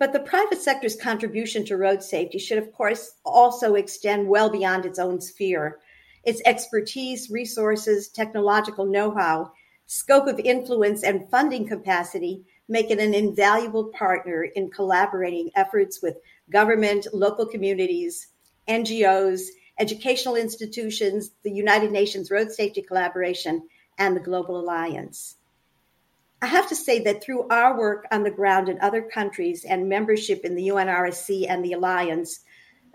But 0.00 0.12
the 0.12 0.18
private 0.18 0.60
sector's 0.60 0.96
contribution 0.96 1.64
to 1.66 1.76
road 1.76 2.02
safety 2.02 2.40
should, 2.40 2.58
of 2.58 2.72
course, 2.72 3.12
also 3.24 3.76
extend 3.76 4.26
well 4.26 4.50
beyond 4.50 4.84
its 4.84 4.98
own 4.98 5.20
sphere. 5.20 5.78
Its 6.28 6.42
expertise, 6.44 7.30
resources, 7.30 8.10
technological 8.10 8.84
know 8.84 9.10
how, 9.14 9.50
scope 9.86 10.26
of 10.26 10.38
influence, 10.38 11.02
and 11.02 11.26
funding 11.30 11.66
capacity 11.66 12.44
make 12.68 12.90
it 12.90 12.98
an 12.98 13.14
invaluable 13.14 13.86
partner 13.98 14.44
in 14.44 14.70
collaborating 14.70 15.50
efforts 15.56 16.02
with 16.02 16.18
government, 16.50 17.06
local 17.14 17.46
communities, 17.46 18.26
NGOs, 18.68 19.40
educational 19.78 20.36
institutions, 20.36 21.30
the 21.44 21.50
United 21.50 21.92
Nations 21.92 22.30
Road 22.30 22.52
Safety 22.52 22.82
Collaboration, 22.82 23.66
and 23.96 24.14
the 24.14 24.20
Global 24.20 24.60
Alliance. 24.60 25.36
I 26.42 26.46
have 26.48 26.68
to 26.68 26.76
say 26.76 26.98
that 27.04 27.24
through 27.24 27.48
our 27.48 27.78
work 27.78 28.06
on 28.12 28.22
the 28.22 28.30
ground 28.30 28.68
in 28.68 28.78
other 28.82 29.00
countries 29.00 29.64
and 29.64 29.88
membership 29.88 30.44
in 30.44 30.56
the 30.56 30.68
UNRSC 30.68 31.46
and 31.48 31.64
the 31.64 31.72
Alliance, 31.72 32.40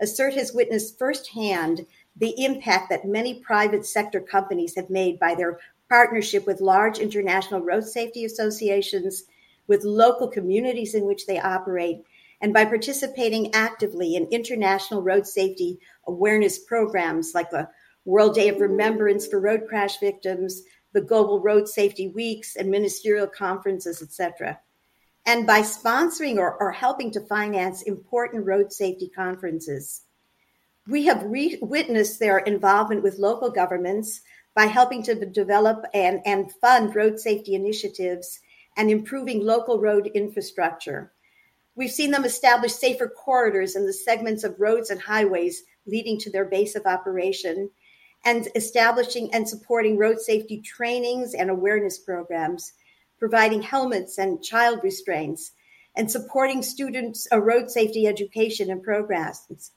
ASIRT 0.00 0.34
has 0.34 0.52
witnessed 0.52 0.98
firsthand 0.98 1.86
the 2.16 2.44
impact 2.44 2.90
that 2.90 3.04
many 3.04 3.40
private 3.40 3.84
sector 3.84 4.20
companies 4.20 4.76
have 4.76 4.90
made 4.90 5.18
by 5.18 5.34
their 5.34 5.58
partnership 5.88 6.46
with 6.46 6.60
large 6.60 6.98
international 6.98 7.60
road 7.60 7.84
safety 7.84 8.24
associations, 8.24 9.24
with 9.66 9.84
local 9.84 10.28
communities 10.28 10.94
in 10.94 11.04
which 11.04 11.26
they 11.26 11.40
operate, 11.40 11.98
and 12.40 12.52
by 12.52 12.64
participating 12.64 13.54
actively 13.54 14.16
in 14.16 14.26
international 14.30 15.02
road 15.02 15.26
safety 15.26 15.78
awareness 16.06 16.58
programs 16.58 17.32
like 17.34 17.50
the 17.50 17.68
World 18.04 18.34
Day 18.34 18.48
of 18.48 18.60
Remembrance 18.60 19.26
for 19.26 19.40
Road 19.40 19.62
Crash 19.66 19.98
Victims, 19.98 20.62
the 20.92 21.00
Global 21.00 21.40
Road 21.40 21.68
Safety 21.68 22.08
Weeks 22.08 22.54
and 22.54 22.70
ministerial 22.70 23.26
conferences, 23.26 24.02
etc. 24.02 24.60
And 25.26 25.46
by 25.46 25.62
sponsoring 25.62 26.36
or, 26.36 26.54
or 26.60 26.70
helping 26.70 27.10
to 27.12 27.20
finance 27.20 27.82
important 27.82 28.46
road 28.46 28.72
safety 28.72 29.08
conferences. 29.08 30.02
We 30.86 31.06
have 31.06 31.24
re- 31.24 31.58
witnessed 31.62 32.20
their 32.20 32.38
involvement 32.38 33.02
with 33.02 33.18
local 33.18 33.50
governments 33.50 34.20
by 34.54 34.66
helping 34.66 35.02
to 35.04 35.14
develop 35.14 35.84
and, 35.94 36.20
and 36.26 36.52
fund 36.52 36.94
road 36.94 37.18
safety 37.18 37.54
initiatives 37.54 38.40
and 38.76 38.90
improving 38.90 39.44
local 39.44 39.80
road 39.80 40.10
infrastructure. 40.14 41.12
We've 41.74 41.90
seen 41.90 42.10
them 42.10 42.24
establish 42.24 42.74
safer 42.74 43.08
corridors 43.08 43.74
in 43.74 43.86
the 43.86 43.92
segments 43.92 44.44
of 44.44 44.60
roads 44.60 44.90
and 44.90 45.00
highways 45.00 45.62
leading 45.86 46.18
to 46.20 46.30
their 46.30 46.44
base 46.44 46.76
of 46.76 46.86
operation 46.86 47.70
and 48.24 48.48
establishing 48.54 49.32
and 49.34 49.48
supporting 49.48 49.98
road 49.98 50.20
safety 50.20 50.60
trainings 50.60 51.34
and 51.34 51.50
awareness 51.50 51.98
programs, 51.98 52.72
providing 53.18 53.62
helmets 53.62 54.18
and 54.18 54.42
child 54.42 54.80
restraints, 54.82 55.52
and 55.96 56.10
supporting 56.10 56.62
students' 56.62 57.28
a 57.30 57.40
road 57.40 57.70
safety 57.70 58.06
education 58.06 58.70
and 58.70 58.82
programs. 58.82 59.72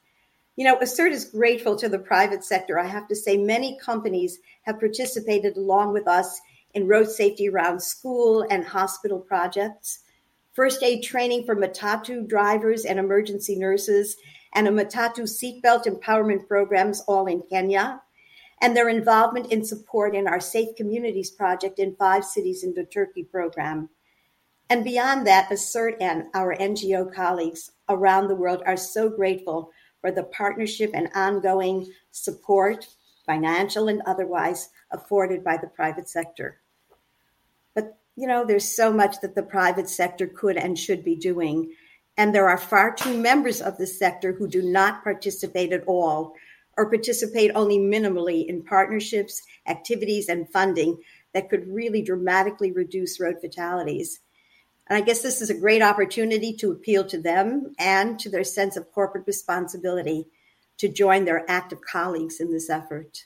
You 0.57 0.63
know, 0.63 0.77
ASIRT 0.79 1.11
is 1.11 1.25
grateful 1.25 1.75
to 1.75 1.87
the 1.87 1.99
private 1.99 2.43
sector. 2.43 2.79
I 2.79 2.87
have 2.87 3.07
to 3.09 3.15
say, 3.15 3.37
many 3.37 3.77
companies 3.77 4.39
have 4.63 4.79
participated 4.79 5.55
along 5.55 5.93
with 5.93 6.07
us 6.07 6.41
in 6.73 6.87
road 6.87 7.11
safety 7.11 7.47
around 7.47 7.79
school 7.79 8.43
and 8.49 8.65
hospital 8.65 9.19
projects, 9.19 9.99
first 10.53 10.81
aid 10.81 11.03
training 11.03 11.45
for 11.45 11.55
Matatu 11.55 12.27
drivers 12.27 12.85
and 12.85 12.97
emergency 12.97 13.55
nurses, 13.55 14.17
and 14.55 14.67
a 14.67 14.71
Matatu 14.71 15.29
seatbelt 15.29 15.85
empowerment 15.85 16.47
programs 16.47 17.01
all 17.01 17.27
in 17.27 17.43
Kenya, 17.43 18.01
and 18.59 18.75
their 18.75 18.89
involvement 18.89 19.51
in 19.51 19.63
support 19.63 20.15
in 20.15 20.27
our 20.27 20.39
Safe 20.39 20.75
Communities 20.75 21.29
project 21.29 21.77
in 21.77 21.95
five 21.97 22.25
cities 22.25 22.63
in 22.63 22.73
the 22.73 22.85
Turkey 22.85 23.23
program. 23.23 23.89
And 24.71 24.83
beyond 24.83 25.27
that, 25.27 25.51
ASIRT 25.51 25.97
and 26.01 26.23
our 26.33 26.55
NGO 26.55 27.13
colleagues 27.13 27.73
around 27.89 28.27
the 28.27 28.35
world 28.35 28.63
are 28.65 28.75
so 28.75 29.07
grateful 29.07 29.71
for 30.01 30.11
the 30.11 30.23
partnership 30.23 30.91
and 30.93 31.09
ongoing 31.15 31.91
support, 32.11 32.87
financial 33.25 33.87
and 33.87 34.01
otherwise, 34.05 34.69
afforded 34.91 35.43
by 35.43 35.57
the 35.57 35.67
private 35.67 36.07
sector. 36.09 36.61
But, 37.75 37.97
you 38.15 38.27
know, 38.27 38.45
there's 38.45 38.75
so 38.75 38.91
much 38.91 39.19
that 39.21 39.35
the 39.35 39.43
private 39.43 39.89
sector 39.89 40.27
could 40.27 40.57
and 40.57 40.77
should 40.77 41.03
be 41.03 41.15
doing. 41.15 41.73
And 42.15 42.33
there 42.33 42.49
are 42.49 42.57
far 42.57 42.93
too 42.93 43.17
members 43.17 43.61
of 43.61 43.77
the 43.77 43.87
sector 43.87 44.33
who 44.33 44.47
do 44.47 44.61
not 44.61 45.03
participate 45.03 45.71
at 45.73 45.83
all 45.85 46.33
or 46.77 46.89
participate 46.89 47.51
only 47.55 47.79
minimally 47.79 48.45
in 48.47 48.63
partnerships, 48.63 49.41
activities, 49.67 50.29
and 50.29 50.49
funding 50.51 50.97
that 51.33 51.49
could 51.49 51.67
really 51.67 52.01
dramatically 52.01 52.71
reduce 52.71 53.19
road 53.19 53.35
fatalities. 53.41 54.21
And 54.89 54.97
I 54.97 55.01
guess 55.01 55.21
this 55.21 55.41
is 55.41 55.49
a 55.49 55.59
great 55.59 55.81
opportunity 55.81 56.53
to 56.57 56.71
appeal 56.71 57.05
to 57.05 57.21
them 57.21 57.73
and 57.77 58.19
to 58.19 58.29
their 58.29 58.43
sense 58.43 58.77
of 58.77 58.91
corporate 58.91 59.27
responsibility 59.27 60.27
to 60.77 60.87
join 60.87 61.25
their 61.25 61.49
active 61.49 61.79
colleagues 61.81 62.39
in 62.39 62.51
this 62.51 62.69
effort. 62.69 63.25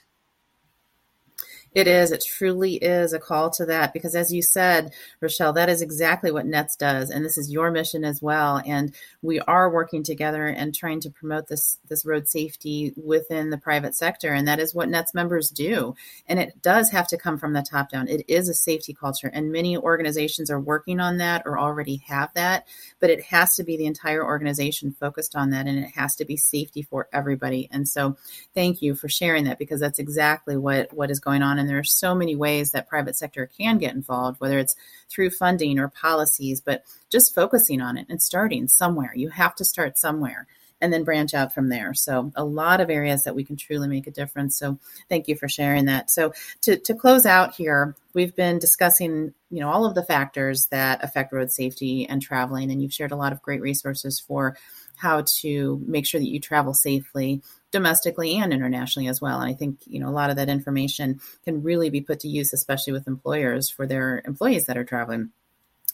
It 1.74 1.88
is. 1.88 2.12
It 2.12 2.22
truly 2.22 2.74
is 2.74 3.14
a 3.14 3.18
call 3.18 3.48
to 3.52 3.64
that 3.66 3.94
because, 3.94 4.14
as 4.14 4.30
you 4.30 4.42
said, 4.42 4.92
Rochelle, 5.22 5.54
that 5.54 5.70
is 5.70 5.80
exactly 5.80 6.30
what 6.30 6.44
NETS 6.44 6.76
does, 6.76 7.08
and 7.08 7.24
this 7.24 7.38
is 7.38 7.50
your 7.50 7.70
mission 7.70 8.04
as 8.04 8.20
well. 8.20 8.60
And 8.66 8.94
we 9.22 9.40
are 9.40 9.70
working 9.70 10.02
together 10.02 10.46
and 10.46 10.74
trying 10.74 11.00
to 11.00 11.10
promote 11.10 11.48
this 11.48 11.78
this 11.88 12.04
road 12.04 12.28
safety 12.28 12.92
within 13.02 13.48
the 13.48 13.56
private 13.56 13.94
sector, 13.94 14.34
and 14.34 14.46
that 14.48 14.60
is 14.60 14.74
what 14.74 14.90
NETS 14.90 15.14
members 15.14 15.48
do. 15.48 15.94
And 16.26 16.38
it 16.38 16.60
does 16.60 16.90
have 16.90 17.08
to 17.08 17.16
come 17.16 17.38
from 17.38 17.54
the 17.54 17.62
top 17.62 17.88
down. 17.88 18.06
It 18.06 18.26
is 18.28 18.50
a 18.50 18.54
safety 18.54 18.92
culture, 18.92 19.30
and 19.32 19.50
many 19.50 19.78
organizations 19.78 20.50
are 20.50 20.60
working 20.60 21.00
on 21.00 21.16
that 21.18 21.42
or 21.46 21.58
already 21.58 21.96
have 22.06 22.34
that. 22.34 22.66
But 23.00 23.08
it 23.08 23.22
has 23.24 23.56
to 23.56 23.64
be 23.64 23.78
the 23.78 23.86
entire 23.86 24.22
organization 24.22 24.92
focused 24.92 25.34
on 25.34 25.50
that, 25.50 25.66
and 25.66 25.78
it 25.78 25.92
has 25.92 26.16
to 26.16 26.26
be 26.26 26.36
safety 26.36 26.82
for 26.82 27.08
everybody. 27.14 27.68
And 27.72 27.88
so, 27.88 28.18
thank 28.52 28.82
you 28.82 28.94
for 28.94 29.08
sharing 29.08 29.44
that 29.44 29.58
because 29.58 29.80
that's 29.80 29.98
exactly 29.98 30.58
what 30.58 30.92
what 30.92 31.10
is 31.10 31.18
going 31.18 31.40
on 31.40 31.61
and 31.62 31.70
there 31.70 31.78
are 31.78 31.84
so 31.84 32.12
many 32.12 32.34
ways 32.34 32.72
that 32.72 32.88
private 32.88 33.14
sector 33.16 33.48
can 33.56 33.78
get 33.78 33.94
involved, 33.94 34.40
whether 34.40 34.58
it's 34.58 34.74
through 35.08 35.30
funding 35.30 35.78
or 35.78 35.86
policies, 35.86 36.60
but 36.60 36.82
just 37.08 37.32
focusing 37.32 37.80
on 37.80 37.96
it 37.96 38.06
and 38.08 38.20
starting 38.20 38.66
somewhere. 38.66 39.12
You 39.14 39.28
have 39.28 39.54
to 39.54 39.64
start 39.64 39.96
somewhere 39.96 40.48
and 40.80 40.92
then 40.92 41.04
branch 41.04 41.34
out 41.34 41.54
from 41.54 41.68
there. 41.68 41.94
So 41.94 42.32
a 42.34 42.44
lot 42.44 42.80
of 42.80 42.90
areas 42.90 43.22
that 43.22 43.36
we 43.36 43.44
can 43.44 43.54
truly 43.54 43.86
make 43.86 44.08
a 44.08 44.10
difference. 44.10 44.58
So 44.58 44.80
thank 45.08 45.28
you 45.28 45.36
for 45.36 45.48
sharing 45.48 45.84
that. 45.84 46.10
So 46.10 46.32
to, 46.62 46.76
to 46.76 46.94
close 46.94 47.24
out 47.24 47.54
here, 47.54 47.94
we've 48.12 48.34
been 48.34 48.58
discussing, 48.58 49.32
you 49.48 49.60
know, 49.60 49.70
all 49.70 49.86
of 49.86 49.94
the 49.94 50.02
factors 50.02 50.66
that 50.72 51.04
affect 51.04 51.32
road 51.32 51.52
safety 51.52 52.08
and 52.08 52.20
traveling, 52.20 52.72
and 52.72 52.82
you've 52.82 52.92
shared 52.92 53.12
a 53.12 53.16
lot 53.16 53.32
of 53.32 53.40
great 53.40 53.60
resources 53.60 54.18
for 54.18 54.56
how 55.02 55.24
to 55.40 55.82
make 55.84 56.06
sure 56.06 56.20
that 56.20 56.28
you 56.28 56.38
travel 56.38 56.72
safely 56.72 57.42
domestically 57.72 58.36
and 58.36 58.52
internationally 58.52 59.08
as 59.08 59.20
well. 59.20 59.40
And 59.40 59.50
I 59.50 59.54
think, 59.54 59.80
you 59.84 59.98
know, 59.98 60.08
a 60.08 60.14
lot 60.14 60.30
of 60.30 60.36
that 60.36 60.48
information 60.48 61.20
can 61.44 61.64
really 61.64 61.90
be 61.90 62.00
put 62.00 62.20
to 62.20 62.28
use, 62.28 62.52
especially 62.52 62.92
with 62.92 63.08
employers 63.08 63.68
for 63.68 63.84
their 63.84 64.22
employees 64.24 64.66
that 64.66 64.76
are 64.76 64.84
traveling. 64.84 65.30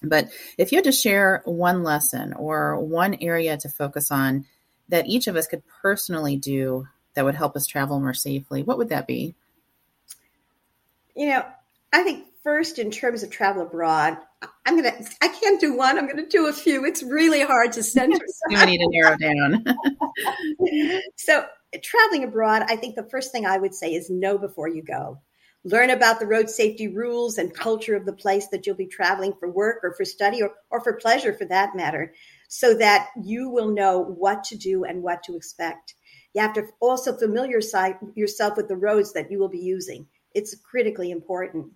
But 0.03 0.29
if 0.59 0.73
you 0.73 0.77
had 0.77 0.85
to 0.85 0.93
share 0.93 1.41
one 1.47 1.83
lesson 1.83 2.35
or 2.35 2.79
one 2.79 3.17
area 3.23 3.57
to 3.57 3.69
focus 3.71 4.11
on 4.11 4.45
that 4.91 5.07
each 5.07 5.27
of 5.27 5.37
us 5.37 5.47
could 5.47 5.63
personally 5.81 6.37
do 6.37 6.87
that 7.15 7.25
would 7.25 7.35
help 7.35 7.57
us 7.57 7.67
travel 7.67 7.99
more 7.99 8.13
safely, 8.13 8.63
what 8.63 8.77
would 8.77 8.91
that 8.91 9.07
be? 9.07 9.35
You 11.17 11.31
know, 11.31 11.47
I 11.95 12.03
think 12.03 12.27
first 12.43 12.79
in 12.79 12.91
terms 12.91 13.23
of 13.23 13.31
travel 13.31 13.63
abroad, 13.63 14.19
I'm 14.65 14.77
gonna 14.77 14.93
I 15.21 15.29
can't 15.29 15.61
do 15.61 15.77
one, 15.77 15.99
I'm 15.99 16.07
gonna 16.07 16.27
do 16.27 16.47
a 16.47 16.53
few. 16.53 16.85
It's 16.85 17.03
really 17.03 17.43
hard 17.43 17.73
to 17.73 17.83
center. 17.83 18.19
you 18.51 18.67
need 18.67 18.79
to 18.79 18.89
narrow 18.91 19.17
down. 19.17 19.65
so 21.17 21.47
traveling 21.83 22.25
abroad, 22.25 22.65
I 22.69 22.77
think 22.77 22.95
the 22.95 23.09
first 23.11 23.33
thing 23.33 23.47
I 23.47 23.59
would 23.59 23.75
say 23.75 23.95
is 23.95 24.11
know 24.11 24.39
before 24.39 24.69
you 24.69 24.83
go. 24.83 25.21
Learn 25.65 25.91
about 25.91 26.21
the 26.21 26.27
road 26.27 26.49
safety 26.49 26.87
rules 26.87 27.37
and 27.37 27.53
culture 27.53 27.97
of 27.97 28.07
the 28.07 28.13
place 28.13 28.47
that 28.49 28.65
you'll 28.65 28.77
be 28.77 28.87
traveling 28.87 29.35
for 29.41 29.51
work 29.51 29.79
or 29.83 29.93
for 29.93 30.05
study 30.05 30.41
or, 30.41 30.53
or 30.71 30.81
for 30.81 30.95
pleasure 30.95 31.33
for 31.33 31.47
that 31.47 31.75
matter, 31.75 32.15
so 32.49 32.75
that 32.75 33.09
you 33.23 33.51
will 33.51 33.69
know 33.69 33.99
what 33.99 34.45
to 34.45 34.57
do 34.57 34.85
and 34.85 35.03
what 35.03 35.23
to 35.25 35.35
expect. 35.35 35.95
You 36.35 36.43
have 36.43 36.53
to 36.55 36.69
also 36.81 37.17
familiarize 37.17 37.95
yourself 38.15 38.57
with 38.57 38.69
the 38.69 38.77
roads 38.77 39.15
that 39.15 39.31
you 39.31 39.39
will 39.39 39.49
be 39.49 39.59
using. 39.59 40.07
It's 40.33 40.55
critically 40.55 41.11
important. 41.11 41.73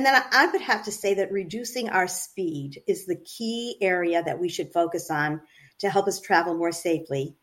And 0.00 0.06
then 0.06 0.22
I 0.32 0.46
would 0.46 0.62
have 0.62 0.86
to 0.86 0.92
say 0.92 1.12
that 1.12 1.30
reducing 1.30 1.90
our 1.90 2.08
speed 2.08 2.82
is 2.86 3.04
the 3.04 3.22
key 3.22 3.76
area 3.82 4.22
that 4.22 4.40
we 4.40 4.48
should 4.48 4.72
focus 4.72 5.10
on 5.10 5.42
to 5.80 5.90
help 5.90 6.08
us 6.08 6.22
travel 6.22 6.56
more 6.56 6.72
safely. 6.72 7.36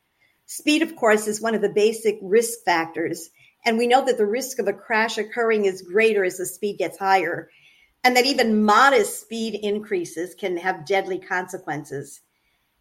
Speed, 0.47 0.81
of 0.81 0.95
course, 0.95 1.27
is 1.27 1.39
one 1.39 1.53
of 1.53 1.61
the 1.61 1.69
basic 1.69 2.17
risk 2.19 2.65
factors, 2.65 3.29
and 3.63 3.77
we 3.77 3.85
know 3.85 4.03
that 4.03 4.17
the 4.17 4.25
risk 4.25 4.57
of 4.57 4.67
a 4.67 4.73
crash 4.73 5.19
occurring 5.19 5.65
is 5.65 5.83
greater 5.83 6.23
as 6.23 6.37
the 6.37 6.47
speed 6.47 6.79
gets 6.79 6.97
higher, 6.97 7.51
and 8.03 8.17
that 8.17 8.25
even 8.25 8.65
modest 8.65 9.21
speed 9.21 9.53
increases 9.53 10.33
can 10.33 10.57
have 10.57 10.87
deadly 10.87 11.19
consequences. 11.19 12.21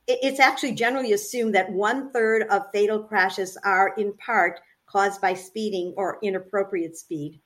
It's 0.07 0.41
actually 0.41 0.73
generally 0.73 1.13
assumed 1.13 1.55
that 1.55 1.71
one 1.71 2.13
third 2.13 2.45
of 2.45 2.73
fatal 2.73 3.03
crashes 3.03 3.59
are 3.63 3.93
in 3.99 4.15
part 4.17 4.59
caused 4.87 5.21
by 5.21 5.35
speeding 5.35 5.93
or 5.99 6.19
inappropriate 6.23 6.97
speed. 6.97 7.43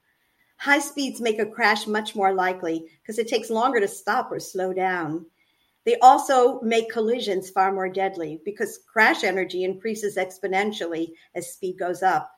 High 0.61 0.81
speeds 0.81 1.23
make 1.23 1.39
a 1.39 1.47
crash 1.47 1.87
much 1.87 2.15
more 2.15 2.35
likely 2.35 2.85
because 3.01 3.19
it 3.19 3.29
takes 3.29 3.49
longer 3.49 3.81
to 3.81 3.89
stop 3.89 4.31
or 4.31 4.39
slow 4.39 4.75
down. 4.75 5.25
They 5.87 5.97
also 6.01 6.61
make 6.61 6.91
collisions 6.91 7.49
far 7.49 7.73
more 7.73 7.89
deadly 7.89 8.43
because 8.45 8.81
crash 8.93 9.25
energy 9.25 9.65
increases 9.65 10.17
exponentially 10.17 11.13
as 11.35 11.51
speed 11.51 11.79
goes 11.79 12.03
up. 12.03 12.31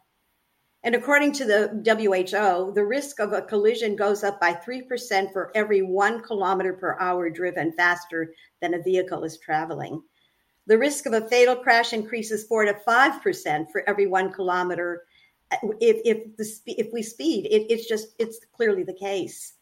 And 0.85 0.95
according 0.95 1.33
to 1.33 1.45
the 1.45 1.83
WHO, 1.85 2.73
the 2.75 2.85
risk 2.85 3.19
of 3.19 3.33
a 3.33 3.43
collision 3.43 3.97
goes 3.97 4.23
up 4.23 4.41
by 4.41 4.55
3% 4.55 5.33
for 5.33 5.51
every 5.57 5.83
one 5.83 6.23
kilometer 6.23 6.75
per 6.75 6.97
hour 7.01 7.29
driven 7.29 7.73
faster 7.73 8.35
than 8.61 8.75
a 8.75 8.83
vehicle 8.83 9.25
is 9.25 9.39
traveling. 9.39 10.01
The 10.69 10.79
risk 10.79 11.07
of 11.07 11.13
a 11.13 11.29
fatal 11.29 11.57
crash 11.57 11.93
increases 11.93 12.47
4 12.47 12.67
to 12.67 12.75
5% 12.87 13.67
for 13.73 13.83
every 13.89 14.07
one 14.07 14.33
kilometer 14.33 15.07
if, 15.81 16.01
if, 16.05 16.37
the, 16.37 16.73
if 16.73 16.93
we 16.93 17.03
speed. 17.03 17.47
It, 17.47 17.67
it's 17.71 17.89
just, 17.89 18.09
it's 18.19 18.41
clearly 18.55 18.83
the 18.83 18.95
case 18.95 19.55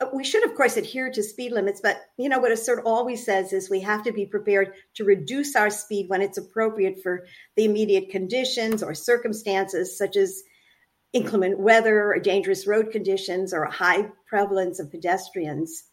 uh, 0.00 0.06
we 0.12 0.24
should 0.24 0.44
of 0.44 0.54
course 0.54 0.76
adhere 0.76 1.10
to 1.10 1.22
speed 1.22 1.52
limits 1.52 1.80
but 1.80 2.02
you 2.16 2.28
know 2.28 2.38
what 2.38 2.52
ASIRT 2.52 2.82
always 2.84 3.24
says 3.24 3.52
is 3.52 3.68
we 3.68 3.80
have 3.80 4.02
to 4.04 4.12
be 4.12 4.26
prepared 4.26 4.74
to 4.94 5.04
reduce 5.04 5.56
our 5.56 5.70
speed 5.70 6.08
when 6.08 6.22
it's 6.22 6.38
appropriate 6.38 7.02
for 7.02 7.26
the 7.56 7.64
immediate 7.64 8.10
conditions 8.10 8.82
or 8.82 8.94
circumstances 8.94 9.96
such 9.96 10.16
as 10.16 10.42
inclement 11.12 11.58
weather 11.58 12.12
or 12.12 12.18
dangerous 12.18 12.66
road 12.66 12.90
conditions 12.90 13.52
or 13.52 13.64
a 13.64 13.72
high 13.72 14.08
prevalence 14.26 14.78
of 14.78 14.90
pedestrians 14.90 15.84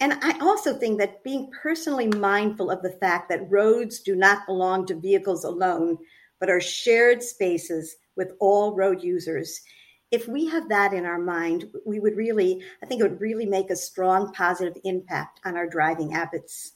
and 0.00 0.12
i 0.22 0.36
also 0.40 0.74
think 0.74 0.98
that 0.98 1.24
being 1.24 1.50
personally 1.62 2.08
mindful 2.08 2.70
of 2.70 2.82
the 2.82 2.96
fact 3.00 3.28
that 3.28 3.50
roads 3.50 4.00
do 4.00 4.14
not 4.14 4.46
belong 4.46 4.84
to 4.84 4.94
vehicles 4.94 5.44
alone 5.44 5.96
but 6.40 6.50
are 6.50 6.60
shared 6.60 7.22
spaces 7.22 7.96
with 8.18 8.32
all 8.38 8.76
road 8.76 9.02
users 9.02 9.62
if 10.10 10.26
we 10.26 10.46
have 10.46 10.70
that 10.70 10.92
in 10.94 11.04
our 11.04 11.18
mind, 11.18 11.70
we 11.84 12.00
would 12.00 12.16
really, 12.16 12.62
I 12.82 12.86
think 12.86 13.00
it 13.00 13.10
would 13.10 13.20
really 13.20 13.46
make 13.46 13.70
a 13.70 13.76
strong 13.76 14.32
positive 14.32 14.80
impact 14.84 15.40
on 15.44 15.56
our 15.56 15.68
driving 15.68 16.12
habits. 16.12 16.72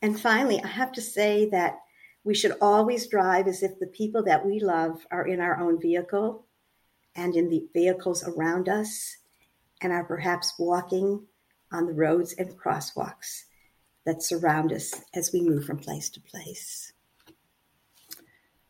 And 0.00 0.20
finally, 0.20 0.62
I 0.62 0.68
have 0.68 0.92
to 0.92 1.02
say 1.02 1.48
that 1.50 1.80
we 2.22 2.34
should 2.34 2.56
always 2.60 3.08
drive 3.08 3.48
as 3.48 3.62
if 3.62 3.78
the 3.78 3.86
people 3.86 4.22
that 4.24 4.46
we 4.46 4.60
love 4.60 5.06
are 5.10 5.26
in 5.26 5.40
our 5.40 5.58
own 5.58 5.80
vehicle 5.80 6.46
and 7.16 7.34
in 7.34 7.48
the 7.48 7.66
vehicles 7.72 8.22
around 8.24 8.68
us 8.68 9.16
and 9.80 9.92
are 9.92 10.04
perhaps 10.04 10.54
walking 10.58 11.26
on 11.72 11.86
the 11.86 11.92
roads 11.92 12.32
and 12.34 12.58
crosswalks 12.58 13.44
that 14.06 14.22
surround 14.22 14.72
us 14.72 15.02
as 15.14 15.32
we 15.32 15.40
move 15.40 15.64
from 15.64 15.78
place 15.78 16.08
to 16.10 16.20
place. 16.20 16.93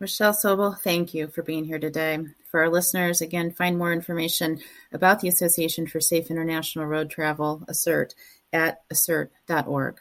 Rochelle 0.05 0.35
Sobel, 0.35 0.79
thank 0.79 1.15
you 1.15 1.29
for 1.29 1.43
being 1.43 1.65
here 1.65 1.79
today. 1.79 2.19
For 2.51 2.61
our 2.61 2.69
listeners, 2.69 3.23
again, 3.23 3.51
find 3.51 3.79
more 3.79 3.91
information 3.91 4.61
about 4.93 5.21
the 5.21 5.29
Association 5.29 5.87
for 5.87 5.99
Safe 5.99 6.31
International 6.31 6.85
Road 6.85 7.09
Travel, 7.09 7.63
ASIRT, 7.71 8.13
at 8.53 8.87
asirt.org. 8.91 9.97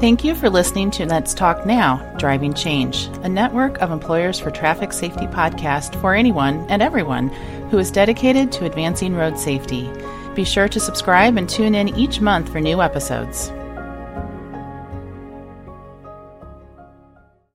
Thank 0.00 0.22
you 0.22 0.36
for 0.36 0.48
listening 0.48 0.92
to 0.92 1.06
NETS 1.06 1.34
Talk 1.34 1.66
Now 1.66 2.14
Driving 2.18 2.54
Change, 2.54 3.06
a 3.24 3.28
network 3.28 3.78
of 3.78 3.90
employers 3.90 4.38
for 4.38 4.52
traffic 4.52 4.92
safety 4.92 5.26
podcast 5.26 6.00
for 6.00 6.14
anyone 6.14 6.64
and 6.70 6.82
everyone 6.82 7.30
who 7.70 7.78
is 7.78 7.90
dedicated 7.90 8.52
to 8.52 8.64
advancing 8.64 9.16
road 9.16 9.36
safety. 9.36 9.90
Be 10.36 10.44
sure 10.44 10.68
to 10.68 10.78
subscribe 10.78 11.36
and 11.36 11.50
tune 11.50 11.74
in 11.74 11.88
each 11.96 12.20
month 12.20 12.48
for 12.52 12.60
new 12.60 12.80
episodes. 12.80 13.50